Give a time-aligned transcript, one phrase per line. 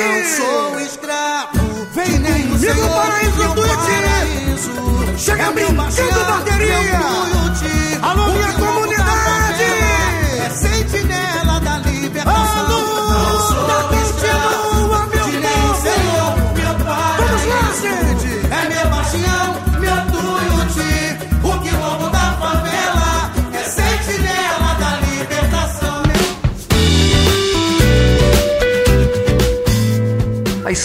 [0.00, 1.86] Não sou escravo.
[1.92, 4.00] Vem nem comigo, paraíso do Iti.
[5.18, 7.00] Chega é brincando, bateria.
[8.02, 8.89] Alô, minha é comunidade.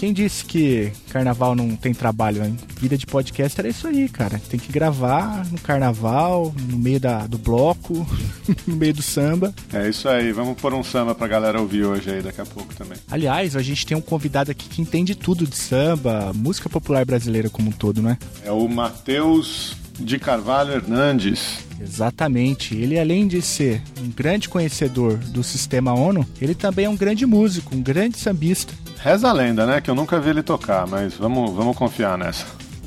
[0.00, 2.56] Quem disse que carnaval não tem trabalho, hein?
[2.80, 4.40] Vida de podcast era isso aí, cara.
[4.48, 8.06] Tem que gravar no carnaval, no meio da, do bloco,
[8.66, 9.54] no meio do samba.
[9.70, 12.74] É isso aí, vamos pôr um samba pra galera ouvir hoje aí daqui a pouco
[12.74, 12.96] também.
[13.10, 17.50] Aliás, a gente tem um convidado aqui que entende tudo de samba, música popular brasileira
[17.50, 18.18] como um todo, não é?
[18.42, 21.58] É o Matheus de Carvalho Hernandes.
[21.78, 22.74] Exatamente.
[22.74, 27.26] Ele, além de ser um grande conhecedor do sistema ONU, ele também é um grande
[27.26, 28.72] músico, um grande sambista.
[29.02, 29.80] Reza a lenda, né?
[29.80, 32.46] Que eu nunca vi ele tocar, mas vamos, vamos confiar nessa.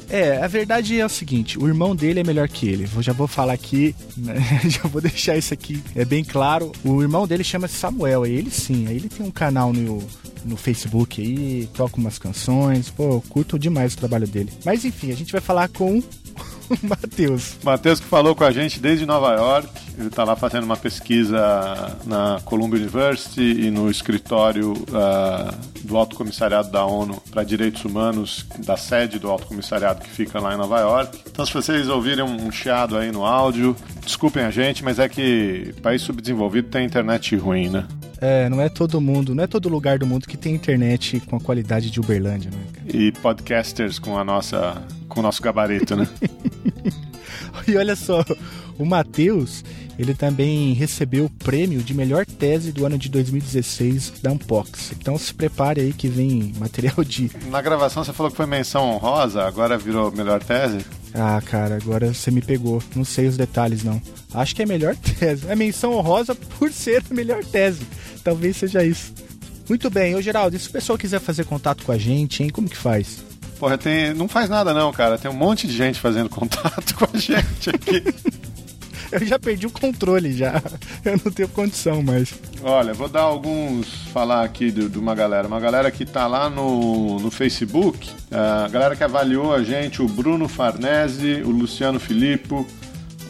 [0.10, 2.88] É, a verdade é o seguinte, o irmão dele é melhor que ele.
[2.96, 4.36] Eu já vou falar aqui, né?
[4.70, 6.72] já vou deixar isso aqui é bem claro.
[6.86, 10.04] O irmão dele chama Samuel, ele sim, ele tem um canal no,
[10.46, 14.52] no Facebook aí, toca umas canções, pô, curto demais o trabalho dele.
[14.64, 16.04] Mas enfim, a gente vai falar com
[16.82, 17.58] Matheus.
[17.64, 21.98] Matheus que falou com a gente desde Nova York, ele está lá fazendo uma pesquisa
[22.06, 28.46] na Columbia University e no escritório uh, do Alto Comissariado da ONU para Direitos Humanos,
[28.60, 31.20] da sede do Alto Comissariado que fica lá em Nova York.
[31.28, 35.74] Então, se vocês ouvirem um chiado aí no áudio, desculpem a gente, mas é que
[35.82, 37.86] país subdesenvolvido tem internet ruim, né?
[38.26, 41.36] É, não é todo mundo, não é todo lugar do mundo que tem internet com
[41.36, 42.58] a qualidade de Uberlândia, né?
[42.72, 42.98] Cara?
[42.98, 44.82] E podcasters com a nossa,
[45.14, 46.08] com o nosso gabarito, né?
[47.68, 48.24] e olha só,
[48.78, 49.64] o Matheus,
[49.98, 54.94] ele também recebeu o prêmio de melhor tese do ano de 2016 da Unbox.
[55.00, 57.32] Então se prepare aí que vem material de.
[57.50, 60.86] Na gravação você falou que foi menção honrosa, agora virou melhor tese?
[61.14, 62.82] Ah, cara, agora você me pegou.
[62.96, 64.02] Não sei os detalhes, não.
[64.34, 65.46] Acho que é melhor tese.
[65.48, 67.82] É menção honrosa por ser a melhor tese.
[68.24, 69.14] Talvez seja isso.
[69.70, 72.50] Muito bem, ô Geraldo, e se o pessoal quiser fazer contato com a gente, hein,
[72.50, 73.24] como que faz?
[73.64, 74.14] Porra, tem...
[74.14, 75.18] não faz nada não, cara.
[75.18, 78.04] Tem um monte de gente fazendo contato com a gente aqui.
[79.10, 80.62] Eu já perdi o controle já.
[81.06, 82.34] Eu não tenho condição mais.
[82.62, 83.88] Olha, vou dar alguns.
[84.12, 85.48] falar aqui de, de uma galera.
[85.48, 88.10] Uma galera que tá lá no, no Facebook.
[88.30, 92.68] A galera que avaliou a gente: o Bruno Farnese, o Luciano Filippo,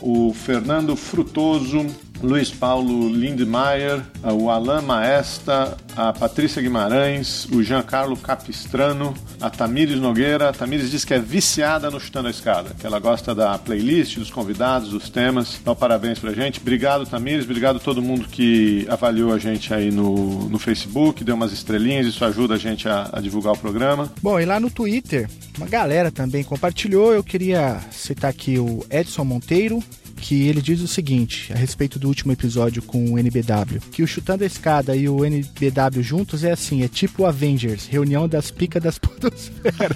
[0.01, 1.85] o Fernando Frutoso,
[2.23, 10.47] Luiz Paulo Lindmeier, o Alain Maesta, a Patrícia Guimarães, o Giancarlo Capistrano, a Tamires Nogueira.
[10.47, 14.17] A Tamires diz que é viciada no Chutando a Escada, que ela gosta da playlist,
[14.17, 15.57] dos convidados, dos temas.
[15.62, 16.62] Então, parabéns pra gente.
[16.62, 17.44] Obrigado, Tamires.
[17.44, 22.07] Obrigado a todo mundo que avaliou a gente aí no, no Facebook, deu umas estrelinhas.
[22.07, 24.09] Isso ajuda a gente a, a divulgar o programa.
[24.22, 27.13] Bom, e lá no Twitter, uma galera também compartilhou.
[27.13, 29.83] Eu queria citar aqui o Edson Monteiro,
[30.18, 34.07] que ele diz o seguinte a respeito do último episódio com o NBW, que o
[34.07, 38.81] Chutando a Escada e o NBW juntos é assim, é tipo Avengers, reunião das picas
[38.81, 39.96] das podosfera.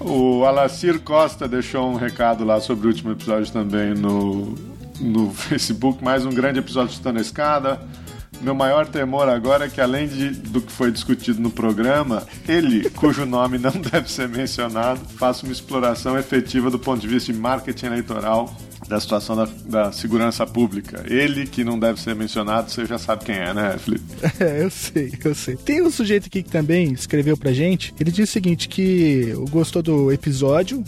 [0.00, 4.54] o Alacir Costa deixou um recado lá sobre o último episódio também no,
[5.00, 7.80] no Facebook, mais um grande episódio de Chutando a Escada.
[8.40, 12.88] Meu maior temor agora é que, além de, do que foi discutido no programa, ele,
[12.90, 17.38] cujo nome não deve ser mencionado, faça uma exploração efetiva do ponto de vista de
[17.38, 18.54] marketing eleitoral
[18.88, 21.04] da situação da, da, segurança pública.
[21.06, 24.04] Ele, que não deve ser mencionado, você já sabe quem é, né, Felipe?
[24.40, 25.56] É, eu sei, eu sei.
[25.56, 27.92] Tem um sujeito aqui que também escreveu pra gente.
[27.98, 30.84] Ele diz o seguinte: que gostou do episódio,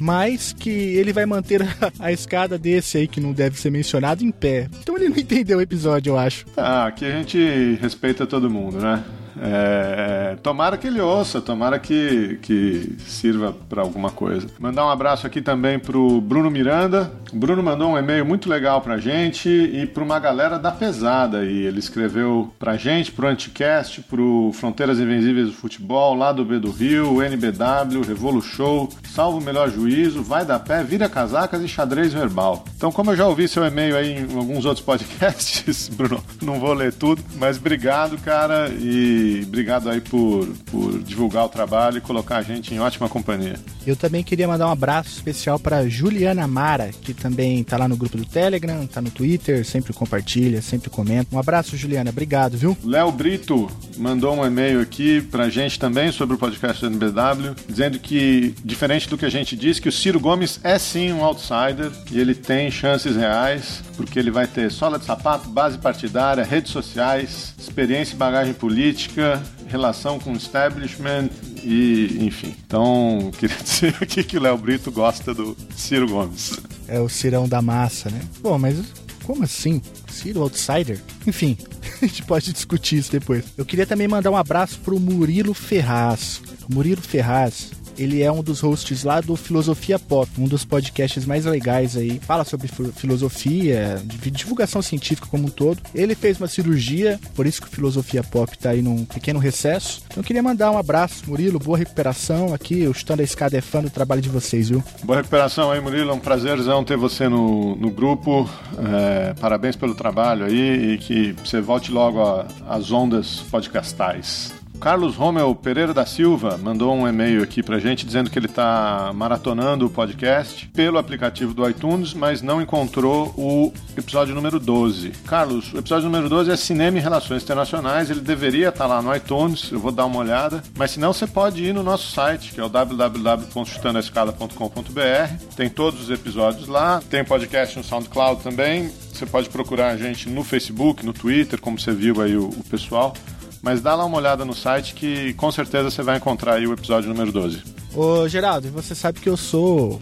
[0.00, 1.68] mas que ele vai manter a,
[2.00, 4.68] a escada desse aí, que não deve ser mencionado, em pé.
[4.80, 6.44] Então ele não entendeu o episódio, eu acho.
[6.56, 9.04] Ah, aqui a gente respeita todo mundo, né?
[9.40, 14.46] É, tomara que ele ouça, tomara que, que sirva para alguma coisa.
[14.58, 17.12] Mandar um abraço aqui também pro Bruno Miranda.
[17.32, 21.44] O Bruno mandou um e-mail muito legal pra gente e pra uma galera da pesada.
[21.44, 26.58] E ele escreveu pra gente, pro Anticast, pro Fronteiras Invencíveis do Futebol, lá do B
[26.58, 31.68] do Rio, NBW, Revolu Show, Salvo o Melhor Juízo, Vai da Pé, Vira Casacas e
[31.68, 32.64] Xadrez Verbal.
[32.76, 36.72] Então, como eu já ouvi seu e-mail aí em alguns outros podcasts, Bruno, não vou
[36.72, 42.00] ler tudo, mas obrigado, cara, e e obrigado aí por, por divulgar o trabalho e
[42.00, 43.56] colocar a gente em ótima companhia.
[43.86, 47.96] Eu também queria mandar um abraço especial para Juliana Mara, que também tá lá no
[47.96, 51.34] grupo do Telegram, tá no Twitter, sempre compartilha, sempre comenta.
[51.34, 52.76] Um abraço, Juliana, obrigado, viu?
[52.84, 57.98] Léo Brito mandou um e-mail aqui pra gente também sobre o podcast do NBW, dizendo
[57.98, 61.90] que, diferente do que a gente disse, que o Ciro Gomes é sim um outsider
[62.10, 66.72] e ele tem chances reais, porque ele vai ter sola de sapato, base partidária, redes
[66.72, 69.17] sociais, experiência e bagagem política,
[69.66, 71.28] relação com o establishment
[71.62, 72.54] e, enfim.
[72.66, 76.58] Então, queria dizer aqui que o Léo Brito gosta do Ciro Gomes.
[76.86, 78.20] É o Cirão da Massa, né?
[78.40, 78.76] Bom, mas
[79.24, 79.82] como assim?
[80.10, 80.98] Ciro Outsider?
[81.26, 81.56] Enfim,
[82.00, 83.44] a gente pode discutir isso depois.
[83.56, 86.40] Eu queria também mandar um abraço pro Murilo Ferraz.
[86.68, 91.44] Murilo Ferraz, ele é um dos hosts lá do Filosofia Pop, um dos podcasts mais
[91.44, 92.20] legais aí.
[92.20, 94.00] Fala sobre fi- filosofia,
[94.32, 95.80] divulgação científica como um todo.
[95.94, 100.02] Ele fez uma cirurgia, por isso que o Filosofia Pop tá aí num pequeno recesso.
[100.06, 102.86] Então eu queria mandar um abraço, Murilo, boa recuperação aqui.
[102.86, 104.82] O Chutando a Escada é fã do trabalho de vocês, viu?
[105.02, 106.10] Boa recuperação aí, Murilo.
[106.10, 108.48] É um prazerzão ter você no, no grupo.
[108.78, 112.20] É, parabéns pelo trabalho aí e que você volte logo
[112.68, 114.52] às ondas podcastais.
[114.80, 119.12] Carlos Romeu Pereira da Silva mandou um e-mail aqui pra gente dizendo que ele tá
[119.14, 125.10] maratonando o podcast pelo aplicativo do iTunes, mas não encontrou o episódio número 12.
[125.26, 129.12] Carlos, o episódio número 12 é Cinema e Relações Internacionais, ele deveria estar lá no
[129.14, 132.52] iTunes, eu vou dar uma olhada, mas se não você pode ir no nosso site,
[132.52, 135.54] que é o www.chutandoaescada.com.br.
[135.56, 138.90] Tem todos os episódios lá, tem podcast no SoundCloud também.
[139.12, 142.64] Você pode procurar a gente no Facebook, no Twitter, como você viu aí o, o
[142.70, 143.12] pessoal.
[143.62, 146.72] Mas dá lá uma olhada no site que com certeza você vai encontrar aí o
[146.72, 147.62] episódio número 12.
[147.94, 150.00] Ô, Geraldo, você sabe que eu sou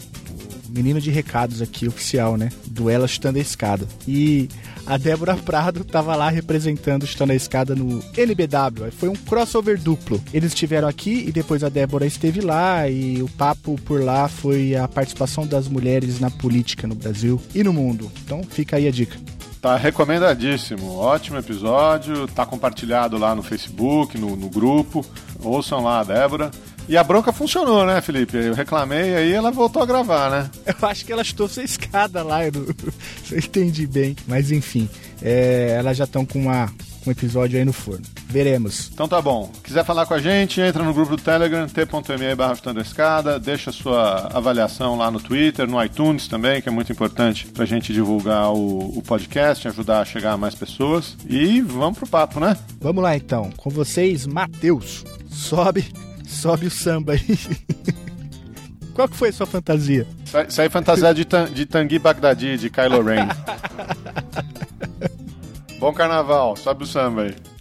[0.68, 2.50] menino de recados aqui, oficial, né?
[2.66, 3.86] Do Ela Chutando a Escada.
[4.06, 4.48] E
[4.86, 8.90] a Débora Prado tava lá representando o Chutando a Escada no NBW.
[8.92, 10.22] Foi um crossover duplo.
[10.32, 14.76] Eles estiveram aqui e depois a Débora esteve lá e o papo por lá foi
[14.76, 18.10] a participação das mulheres na política no Brasil e no mundo.
[18.24, 19.16] Então fica aí a dica.
[19.66, 20.96] Tá recomendadíssimo.
[20.96, 22.28] Ótimo episódio.
[22.28, 25.04] Tá compartilhado lá no Facebook, no, no grupo.
[25.42, 26.52] Ouçam lá a Débora.
[26.88, 28.36] E a bronca funcionou, né, Felipe?
[28.36, 30.50] Eu reclamei aí ela voltou a gravar, né?
[30.80, 32.62] Eu acho que ela chutou sua escada lá, eu não,
[33.32, 34.14] eu entendi bem.
[34.28, 34.88] Mas enfim,
[35.20, 36.72] é, elas já estão com, uma,
[37.06, 38.02] com um episódio aí no forno.
[38.28, 38.90] Veremos.
[38.92, 39.50] Então tá bom.
[39.62, 44.28] Quiser falar com a gente, entra no grupo do Telegram, t.me barra escada, deixa sua
[44.36, 48.98] avaliação lá no Twitter, no iTunes também, que é muito importante pra gente divulgar o,
[48.98, 51.16] o podcast, ajudar a chegar a mais pessoas.
[51.28, 52.56] E vamos pro papo, né?
[52.80, 55.04] Vamos lá então, com vocês, Matheus.
[55.30, 55.86] Sobe,
[56.26, 57.38] sobe o samba aí.
[58.94, 60.06] Qual que foi a sua fantasia?
[60.24, 63.28] Isso aí- Isso aí é fantasia de, tan, de Tanguy Bagdadi, de Kylo Ren.
[65.78, 67.55] Bom carnaval, sobe o samba aí.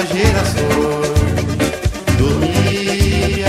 [0.00, 1.10] Novas gerações.
[2.16, 3.46] Dormia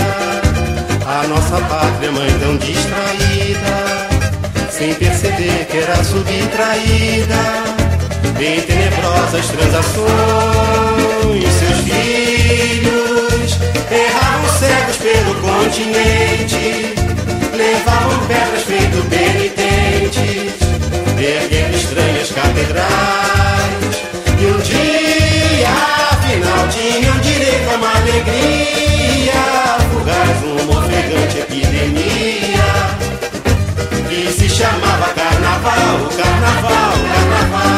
[1.06, 4.08] a nossa pátria mãe tão distraída,
[4.70, 7.34] sem perceber que era subtraída
[8.38, 10.12] em tenebrosas transações.
[11.58, 13.58] Seus filhos
[13.90, 16.94] erravam cegos pelo continente,
[17.56, 20.54] levavam pedras feito penitentes,
[21.18, 23.11] erguendo estranhas catedrais.
[28.22, 29.32] Alegria,
[29.90, 32.62] fugaz, uma ofegante epidemia
[34.08, 37.72] que se chamava Carnaval, Carnaval, Carnaval.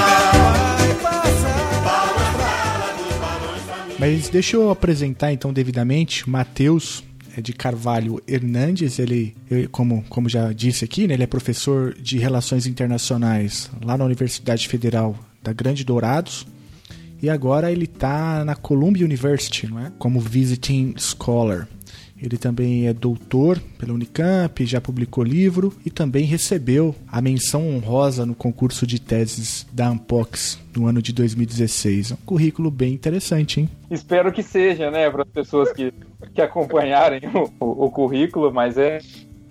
[3.99, 7.03] Mas deixa eu apresentar então devidamente Matheus
[7.37, 11.93] é de Carvalho Hernandes, ele, eu, como, como já disse aqui, né, ele é professor
[11.95, 16.47] de Relações Internacionais lá na Universidade Federal da Grande Dourados.
[17.25, 19.91] E agora ele está na Columbia University, não é?
[19.99, 21.67] Como visiting scholar.
[22.21, 28.27] Ele também é doutor pela Unicamp, já publicou livro e também recebeu a menção honrosa
[28.27, 32.11] no concurso de teses da Ampox no ano de 2016.
[32.11, 33.71] É um currículo bem interessante, hein?
[33.91, 35.95] Espero que seja, né, para as pessoas que,
[36.35, 38.99] que acompanharem o, o, o currículo, mas é,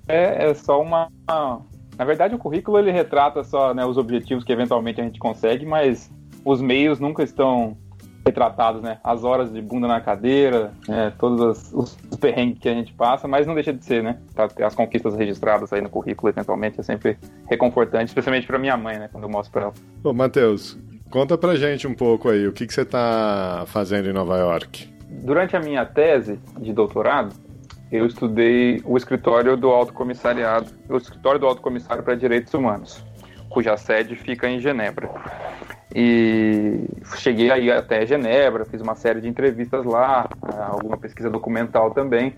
[0.07, 1.65] é, é só uma, uma,
[1.97, 5.65] Na verdade, o currículo ele retrata só né, os objetivos que eventualmente a gente consegue,
[5.65, 6.11] mas
[6.45, 7.77] os meios nunca estão
[8.25, 8.99] retratados, né?
[9.03, 13.27] As horas de bunda na cadeira, é, todos os, os perrengues que a gente passa,
[13.27, 14.17] mas não deixa de ser, né?
[14.33, 17.17] Tá, as conquistas registradas aí no currículo, eventualmente, é sempre
[17.49, 19.09] reconfortante, especialmente para minha mãe, né?
[19.11, 19.73] Quando eu mostro para ela.
[20.03, 20.77] Ô, Matheus,
[21.09, 24.89] conta pra gente um pouco aí, o que, que você tá fazendo em Nova York?
[25.09, 27.35] Durante a minha tese de doutorado,
[27.91, 33.03] eu estudei o escritório do Alto Comissariado, o escritório do Alto Comissário para Direitos Humanos,
[33.49, 35.11] cuja sede fica em Genebra.
[35.95, 36.85] E
[37.17, 40.27] cheguei aí até Genebra, fiz uma série de entrevistas lá,
[40.71, 42.33] alguma pesquisa documental também.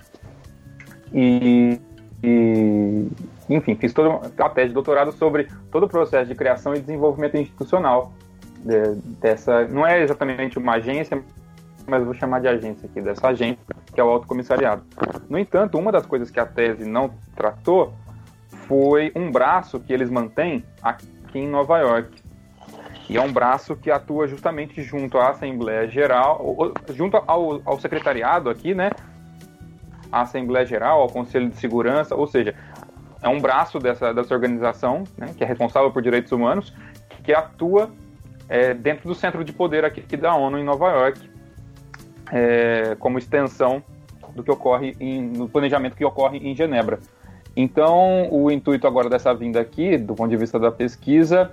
[1.14, 1.80] E,
[2.22, 3.08] e
[3.50, 7.38] enfim, fiz toda a tese de doutorado sobre todo o processo de criação e desenvolvimento
[7.38, 8.12] institucional
[8.58, 9.66] de, dessa.
[9.68, 11.22] Não é exatamente uma agência,
[11.88, 14.84] mas vou chamar de agência aqui, dessa agência, que é o Alto Comissariado.
[15.30, 17.94] No entanto, uma das coisas que a tese não tratou
[18.68, 22.25] foi um braço que eles mantêm aqui em Nova York,
[23.10, 28.50] e é um braço que atua justamente junto à Assembleia Geral, junto ao, ao secretariado
[28.50, 28.90] aqui, né?
[30.12, 32.56] A Assembleia Geral, ao Conselho de Segurança, ou seja,
[33.22, 36.74] é um braço dessa, dessa organização, né, que é responsável por direitos humanos,
[37.24, 37.90] que atua
[38.48, 41.30] é, dentro do centro de poder aqui, aqui da ONU em Nova York,
[42.32, 43.84] é, como extensão
[44.36, 47.00] do que ocorre em, no planejamento que ocorre em Genebra.
[47.56, 51.52] Então, o intuito agora dessa vinda aqui, do ponto de vista da pesquisa,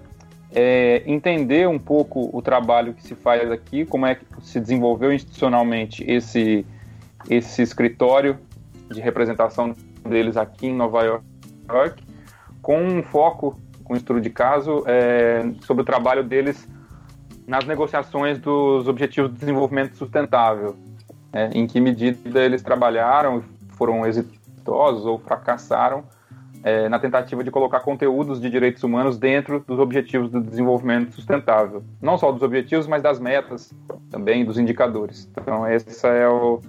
[0.54, 5.12] é, entender um pouco o trabalho que se faz aqui, como é que se desenvolveu
[5.12, 6.66] institucionalmente esse,
[7.28, 8.38] esse escritório
[8.90, 12.04] de representação deles aqui em Nova York,
[12.60, 16.68] com um foco, com estudo de caso, é, sobre o trabalho deles
[17.46, 20.76] nas negociações dos Objetivos de Desenvolvimento Sustentável,
[21.32, 26.04] é, em que medida eles trabalharam, foram exitosos ou fracassaram
[26.62, 31.82] é, na tentativa de colocar conteúdos de direitos humanos dentro dos objetivos do desenvolvimento sustentável.
[32.00, 33.74] Não só dos objetivos, mas das metas
[34.10, 35.28] também, dos indicadores.
[35.40, 36.60] Então, esse é o,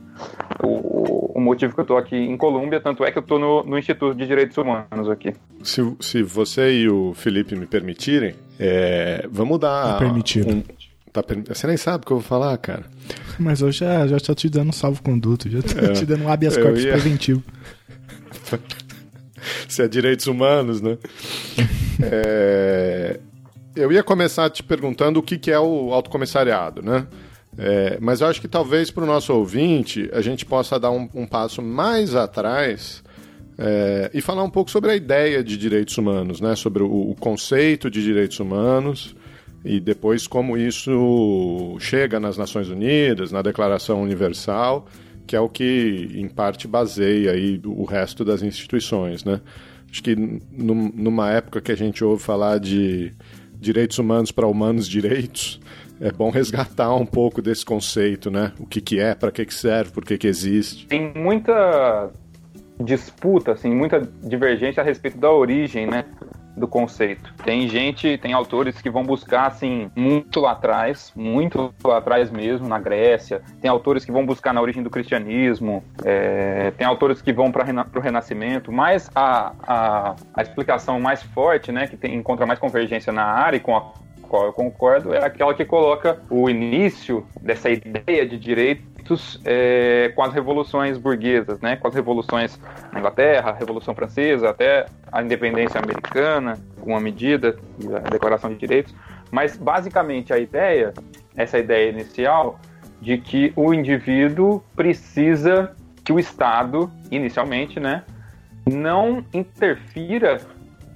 [0.63, 3.63] o, o motivo que eu estou aqui em Colômbia, tanto é que eu estou no,
[3.63, 5.33] no, Instituto de Direitos Humanos aqui.
[5.61, 9.99] Se, se você e o Felipe me permitirem, é, vamos dar.
[9.99, 10.57] Permitiram.
[10.57, 10.63] Um,
[11.13, 12.85] Tá, você nem sabe o que eu vou falar, cara.
[13.37, 16.27] Mas eu já, já estou te dando um salvo-conduto, já estou é, te dando um
[16.27, 16.93] habeas corpus ia...
[16.93, 17.43] preventivo.
[19.67, 20.97] se é direitos humanos, né?
[22.01, 23.19] é,
[23.75, 27.07] eu ia começar te perguntando o que, que é o autocomissariado, né?
[27.57, 31.07] É, mas eu acho que talvez para o nosso ouvinte a gente possa dar um,
[31.13, 33.03] um passo mais atrás
[33.57, 36.55] é, e falar um pouco sobre a ideia de direitos humanos, né?
[36.55, 39.15] sobre o, o, conceito de direitos humanos
[39.63, 44.87] e depois como isso chega nas Nações Unidas, na Declaração Universal
[45.25, 49.41] que é o que, em parte, baseia aí o resto das instituições, né?
[49.89, 53.13] Acho que numa época que a gente ouve falar de
[53.53, 55.61] direitos humanos para humanos direitos,
[56.01, 58.51] é bom resgatar um pouco desse conceito, né?
[58.59, 60.87] O que, que é, para que, que serve, por que, que existe.
[60.87, 62.11] Tem muita
[62.83, 66.05] disputa, assim, muita divergência a respeito da origem, né?
[66.55, 67.33] Do conceito.
[67.43, 72.67] Tem gente, tem autores que vão buscar assim muito lá atrás, muito lá atrás mesmo,
[72.67, 73.41] na Grécia.
[73.61, 75.83] Tem autores que vão buscar na origem do cristianismo.
[76.03, 78.71] É, tem autores que vão para o Renascimento.
[78.71, 83.57] Mas a, a, a, explicação mais forte, né, que tem, encontra mais convergência na área
[83.57, 83.91] e com a
[84.33, 90.23] qual eu concordo, é aquela que coloca o início dessa ideia de direito é, com
[90.23, 91.75] as revoluções burguesas, né?
[91.75, 92.59] com as revoluções
[92.91, 97.55] na Inglaterra, a Revolução Francesa, até a independência americana, uma medida,
[98.03, 98.95] a Declaração de Direitos.
[99.29, 100.95] Mas, basicamente, a ideia,
[101.35, 102.59] essa ideia inicial,
[102.99, 108.03] de que o indivíduo precisa que o Estado, inicialmente, né,
[108.65, 110.41] não interfira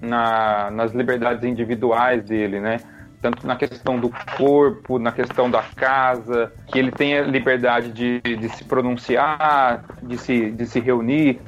[0.01, 2.79] na, nas liberdades individuais dele, né?
[3.21, 8.49] Tanto na questão do corpo, na questão da casa, que ele tenha liberdade de, de
[8.49, 11.39] se pronunciar, de se, de se reunir.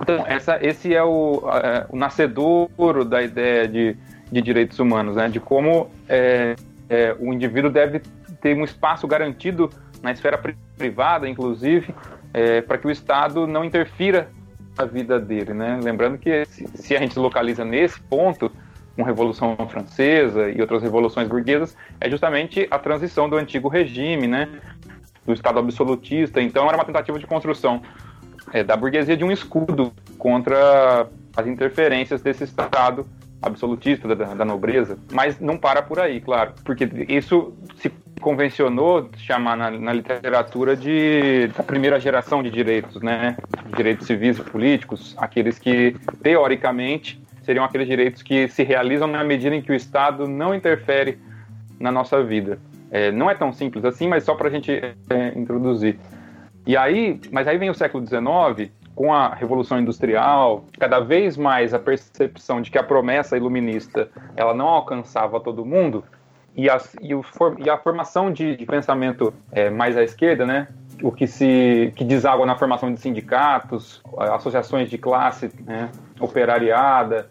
[0.00, 3.96] Então, essa, esse é o, é, o nascedouro da ideia de,
[4.30, 5.28] de direitos humanos, né?
[5.28, 6.54] de como é,
[6.88, 8.00] é, o indivíduo deve
[8.40, 9.70] ter um espaço garantido
[10.02, 10.40] na esfera
[10.76, 11.94] privada, inclusive,
[12.34, 14.28] é, para que o Estado não interfira
[14.76, 15.52] na vida dele.
[15.52, 15.78] Né?
[15.82, 18.50] Lembrando que se, se a gente localiza nesse ponto,
[18.94, 24.26] com a Revolução Francesa e outras revoluções burguesas, é justamente a transição do antigo regime,
[24.26, 24.48] né,
[25.26, 26.40] do Estado absolutista.
[26.40, 27.82] Então, era uma tentativa de construção
[28.52, 33.06] é, da burguesia de um escudo contra as interferências desse Estado
[33.40, 39.56] absolutista da, da, nobreza, mas não para por aí, claro, porque isso se convencionou chamar
[39.56, 43.36] na, na, literatura de da primeira geração de direitos, né,
[43.74, 49.54] direitos civis e políticos, aqueles que teoricamente seriam aqueles direitos que se realizam na medida
[49.54, 51.18] em que o Estado não interfere
[51.78, 52.58] na nossa vida.
[52.90, 54.94] É, não é tão simples assim, mas só para a gente é,
[55.36, 55.98] introduzir.
[56.66, 61.72] E aí, mas aí vem o século XIX com a Revolução Industrial, cada vez mais
[61.72, 66.04] a percepção de que a promessa iluminista ela não alcançava todo mundo,
[66.54, 67.24] e a, e o,
[67.64, 70.68] e a formação de, de pensamento é, mais à esquerda, né,
[71.02, 77.30] o que se que deságua na formação de sindicatos, associações de classe né, operariada,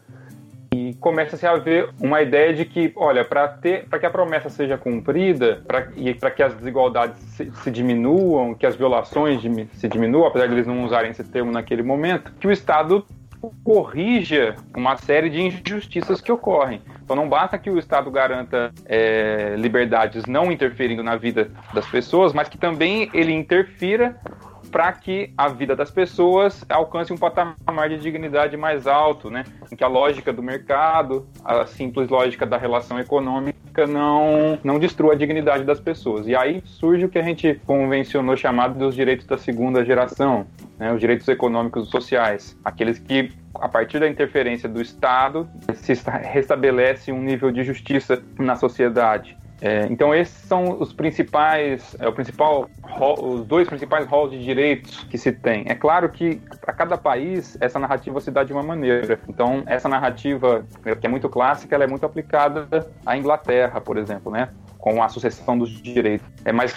[0.73, 4.49] e começa-se a haver uma ideia de que, olha, para ter, para que a promessa
[4.49, 5.61] seja cumprida,
[5.97, 10.47] e para que as desigualdades se, se, diminuam, que as violações de, se diminuam, apesar
[10.47, 13.05] de eles não usarem esse termo naquele momento, que o Estado
[13.63, 16.81] corrija uma série de injustiças que ocorrem.
[17.03, 22.31] Então não basta que o Estado garanta é, liberdades não interferindo na vida das pessoas,
[22.31, 24.15] mas que também ele interfira
[24.71, 29.43] para que a vida das pessoas alcance um patamar de dignidade mais alto, né?
[29.71, 35.13] Em que a lógica do mercado, a simples lógica da relação econômica não, não destrua
[35.13, 36.27] a dignidade das pessoas.
[36.27, 40.47] E aí surge o que a gente convencionou chamado dos direitos da segunda geração,
[40.79, 40.93] né?
[40.93, 47.11] os direitos econômicos e sociais, aqueles que a partir da interferência do Estado se restabelece
[47.11, 49.37] um nível de justiça na sociedade.
[49.61, 52.67] É, então esses são os principais, é o principal,
[53.19, 55.63] os dois principais rolos de direitos que se tem.
[55.67, 59.19] É claro que para cada país essa narrativa se dá de uma maneira.
[59.29, 60.65] Então essa narrativa
[60.99, 62.67] que é muito clássica, ela é muito aplicada
[63.05, 64.49] à Inglaterra, por exemplo, né?
[64.81, 66.27] Com a sucessão dos direitos.
[66.43, 66.75] É mais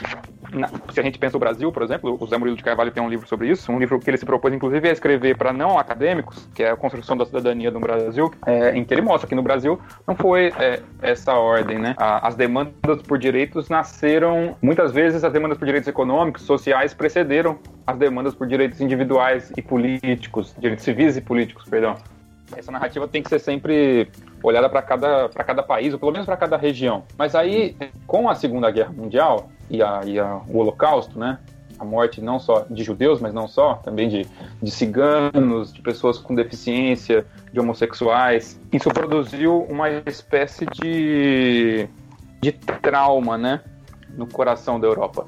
[0.52, 3.02] na, se a gente pensa o Brasil, por exemplo, o Zé Murilo de Carvalho tem
[3.02, 5.78] um livro sobre isso, um livro que ele se propôs inclusive a escrever para não
[5.78, 9.34] acadêmicos, que é a construção da cidadania no Brasil, é, em que ele mostra que
[9.34, 11.94] no Brasil não foi é, essa ordem, né?
[11.96, 17.58] A, as demandas por direitos nasceram muitas vezes as demandas por direitos econômicos, sociais precederam
[17.86, 21.96] as demandas por direitos individuais e políticos, direitos civis e políticos, perdão
[22.56, 24.08] essa narrativa tem que ser sempre
[24.44, 27.04] olhada para cada, cada país, ou pelo menos para cada região.
[27.16, 27.76] Mas aí,
[28.06, 31.38] com a Segunda Guerra Mundial e, a, e a, o Holocausto, né?
[31.78, 34.26] A morte não só de judeus, mas não só, também de,
[34.62, 38.60] de ciganos, de pessoas com deficiência, de homossexuais.
[38.72, 41.88] Isso produziu uma espécie de,
[42.40, 43.60] de trauma, né?
[44.16, 45.26] No coração da Europa.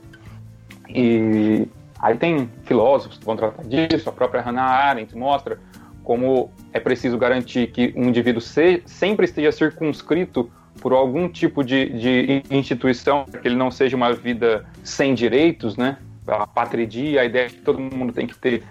[0.88, 1.66] E
[1.98, 5.58] aí tem filósofos que vão tratar disso, a própria Hannah Arendt mostra
[6.06, 10.48] como é preciso garantir que um indivíduo se, sempre esteja circunscrito
[10.80, 15.96] por algum tipo de, de instituição, que ele não seja uma vida sem direitos, né?
[16.24, 18.62] A patridia, a ideia de que todo mundo tem que ter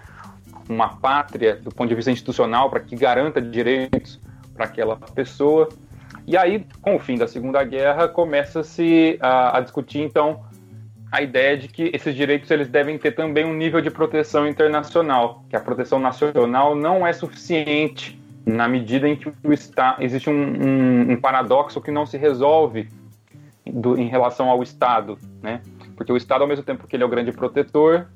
[0.66, 4.18] uma pátria do ponto de vista institucional para que garanta direitos
[4.54, 5.68] para aquela pessoa.
[6.26, 10.40] E aí, com o fim da Segunda Guerra, começa-se a, a discutir, então,
[11.16, 15.42] a ideia de que esses direitos eles devem ter também um nível de proteção internacional,
[15.48, 21.12] que a proteção nacional não é suficiente na medida em que está, existe um, um,
[21.12, 22.90] um, paradoxo que não se resolve
[23.64, 25.62] do, em relação ao Estado, né?
[25.96, 28.08] Porque o Estado, ao mesmo tempo que ele é o grande protetor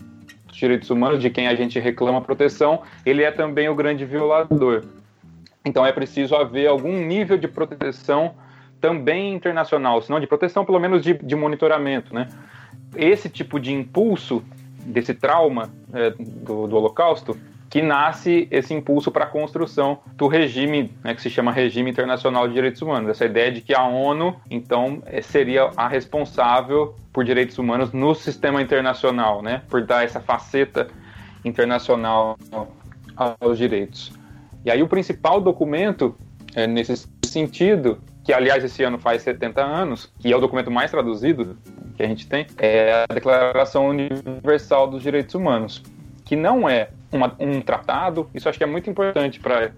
[0.46, 4.84] dos direitos humanos, de quem a gente reclama proteção, ele é também o grande violador.
[5.64, 8.34] Então é preciso haver algum nível de proteção
[8.78, 12.28] também internacional, se não de proteção, pelo menos de, de monitoramento, né?
[12.96, 14.42] Esse tipo de impulso
[14.84, 17.36] desse trauma é, do, do, Holocausto
[17.68, 22.48] que nasce esse impulso para a construção do regime, né, que se chama Regime Internacional
[22.48, 23.08] de Direitos Humanos.
[23.08, 28.12] Essa ideia de que a ONU, então, é, seria a responsável por direitos humanos no
[28.12, 30.88] sistema internacional, né, por dar essa faceta
[31.44, 32.36] internacional
[33.16, 34.12] aos direitos.
[34.64, 36.16] E aí o principal documento
[36.56, 40.90] é, nesse sentido, que aliás esse ano faz 70 anos, que é o documento mais
[40.90, 41.56] traduzido
[42.00, 45.82] que a gente tem é a Declaração Universal dos Direitos Humanos,
[46.24, 49.72] que não é uma, um tratado, isso acho que é muito importante para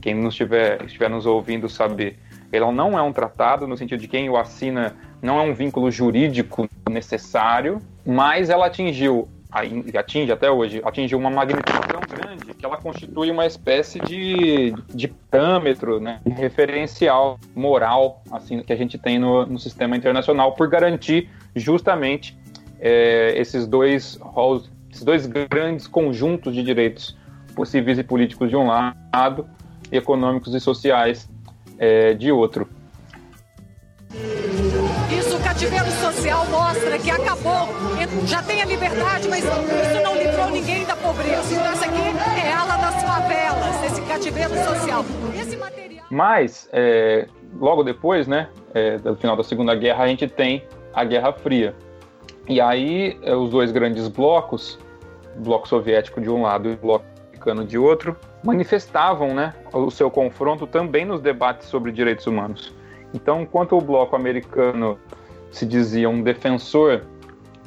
[0.00, 2.18] quem nos estiver, estiver nos ouvindo saber.
[2.50, 5.90] Ele não é um tratado, no sentido de quem o assina não é um vínculo
[5.90, 9.28] jurídico necessário, mas ela atingiu,
[9.96, 15.08] atinge até hoje, atingiu uma magnitude tão grande que ela constitui uma espécie de, de
[15.08, 21.28] parâmetro, né, referencial moral assim que a gente tem no, no sistema internacional por garantir
[21.54, 22.36] justamente
[22.80, 24.18] é, esses dois
[24.90, 27.16] esses dois grandes conjuntos de direitos
[27.64, 29.48] civis e políticos de um lado,
[29.90, 31.28] econômicos e sociais
[31.78, 32.68] é, de outro.
[35.10, 37.68] Isso cativeiro social mostra que acabou,
[38.24, 41.54] já tem a liberdade, mas isso não livrou ninguém da pobreza.
[41.54, 45.04] Então essa aqui é ala das favelas, esse cativeiro social.
[45.40, 46.04] Esse material...
[46.10, 51.04] Mas, é, logo depois, né, é, do final da Segunda Guerra, a gente tem a
[51.04, 51.74] Guerra Fria.
[52.48, 54.78] E aí, é, os dois grandes blocos,
[55.36, 59.90] o bloco soviético de um lado e o bloco americano de outro, manifestavam né, o
[59.90, 62.74] seu confronto também nos debates sobre direitos humanos.
[63.16, 64.98] Então, enquanto o bloco americano
[65.50, 67.02] se dizia um defensor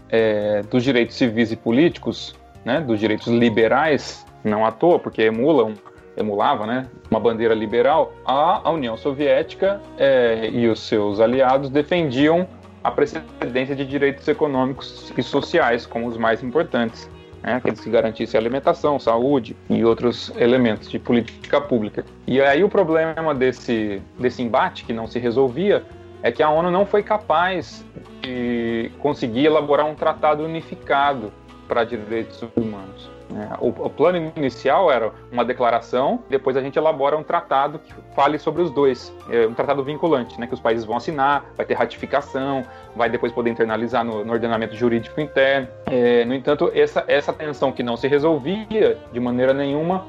[0.07, 5.73] é, dos direitos civis e políticos, né, dos direitos liberais, não à toa, porque emulam,
[6.15, 12.47] emulava né, uma bandeira liberal, a, União Soviética é, e os seus aliados defendiam
[12.83, 17.09] a precedência de direitos econômicos e sociais como os mais importantes
[17.41, 22.05] né, aqueles que garantissem alimentação, saúde e outros elementos de política pública.
[22.27, 25.83] E aí o problema desse, desse embate que não se resolvia
[26.21, 27.83] é que a ONU não foi capaz
[28.21, 31.31] de conseguir elaborar um tratado unificado
[31.67, 33.09] para direitos humanos.
[33.31, 37.93] É, o, o, plano inicial era uma declaração, depois a gente elabora um tratado que
[38.15, 41.65] fale sobre os dois, é, um tratado vinculante, né, que os países vão assinar, vai
[41.65, 42.63] ter ratificação,
[42.95, 45.67] vai depois poder internalizar no, no ordenamento jurídico interno.
[45.85, 50.05] É, no entanto, essa, essa tensão que não se resolvia de maneira nenhuma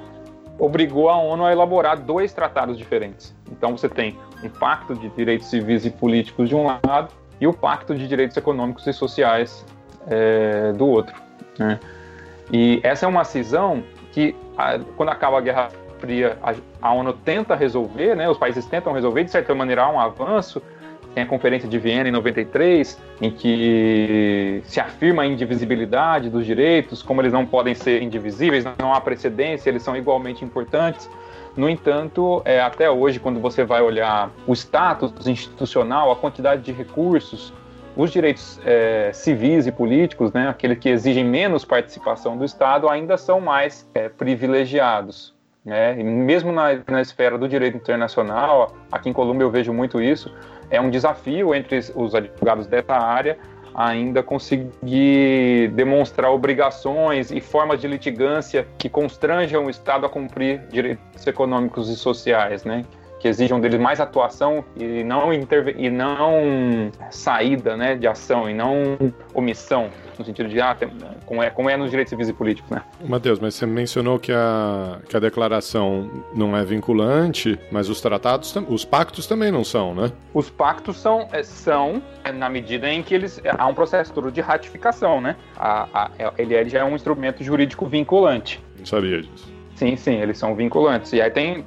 [0.58, 3.34] obrigou a ONU a elaborar dois tratados diferentes.
[3.50, 7.52] Então você tem um pacto de direitos civis e políticos de um lado e o
[7.52, 9.64] pacto de direitos econômicos e sociais
[10.06, 11.14] é, do outro.
[11.58, 11.80] Né?
[12.52, 13.82] E essa é uma cisão
[14.12, 14.34] que,
[14.96, 16.38] quando acaba a Guerra Fria,
[16.80, 20.62] a, ONU tenta resolver, né, os países tentam resolver, de certa maneira há um avanço.
[21.14, 27.02] Tem a Conferência de Viena em 93, em que se afirma a indivisibilidade dos direitos,
[27.02, 31.10] como eles não podem ser indivisíveis, não há precedência, eles são igualmente importantes.
[31.56, 36.70] No entanto, é, até hoje, quando você vai olhar o status institucional, a quantidade de
[36.70, 37.52] recursos,
[37.96, 43.16] os direitos é, civis e políticos, né, aqueles que exigem menos participação do Estado, ainda
[43.16, 45.34] são mais é, privilegiados.
[45.64, 45.98] Né?
[45.98, 50.34] E mesmo na, na esfera do direito internacional, aqui em Colômbia eu vejo muito isso,
[50.70, 53.36] é um desafio entre os advogados dessa área
[53.74, 61.26] ainda conseguir demonstrar obrigações e formas de litigância que constranjam o Estado a cumprir direitos
[61.26, 62.84] econômicos e sociais, né?
[63.20, 68.54] Que exijam dele mais atuação e não, interve e não saída né, de ação e
[68.54, 68.96] não
[69.34, 70.76] omissão, no sentido de, ah,
[71.26, 72.70] como, é, como é nos direitos civis e políticos.
[72.70, 72.82] Né?
[73.06, 78.54] Matheus, mas você mencionou que a, que a declaração não é vinculante, mas os tratados,
[78.68, 80.10] os pactos também não são, né?
[80.32, 84.32] Os pactos são, é, são é, na medida em que eles há um processo todo
[84.32, 85.36] de ratificação, né?
[85.56, 88.62] A, a, ele, ele já é um instrumento jurídico vinculante.
[88.78, 89.49] Não sabia disso.
[89.80, 91.10] Sim, sim, eles são vinculantes.
[91.14, 91.64] E aí tem.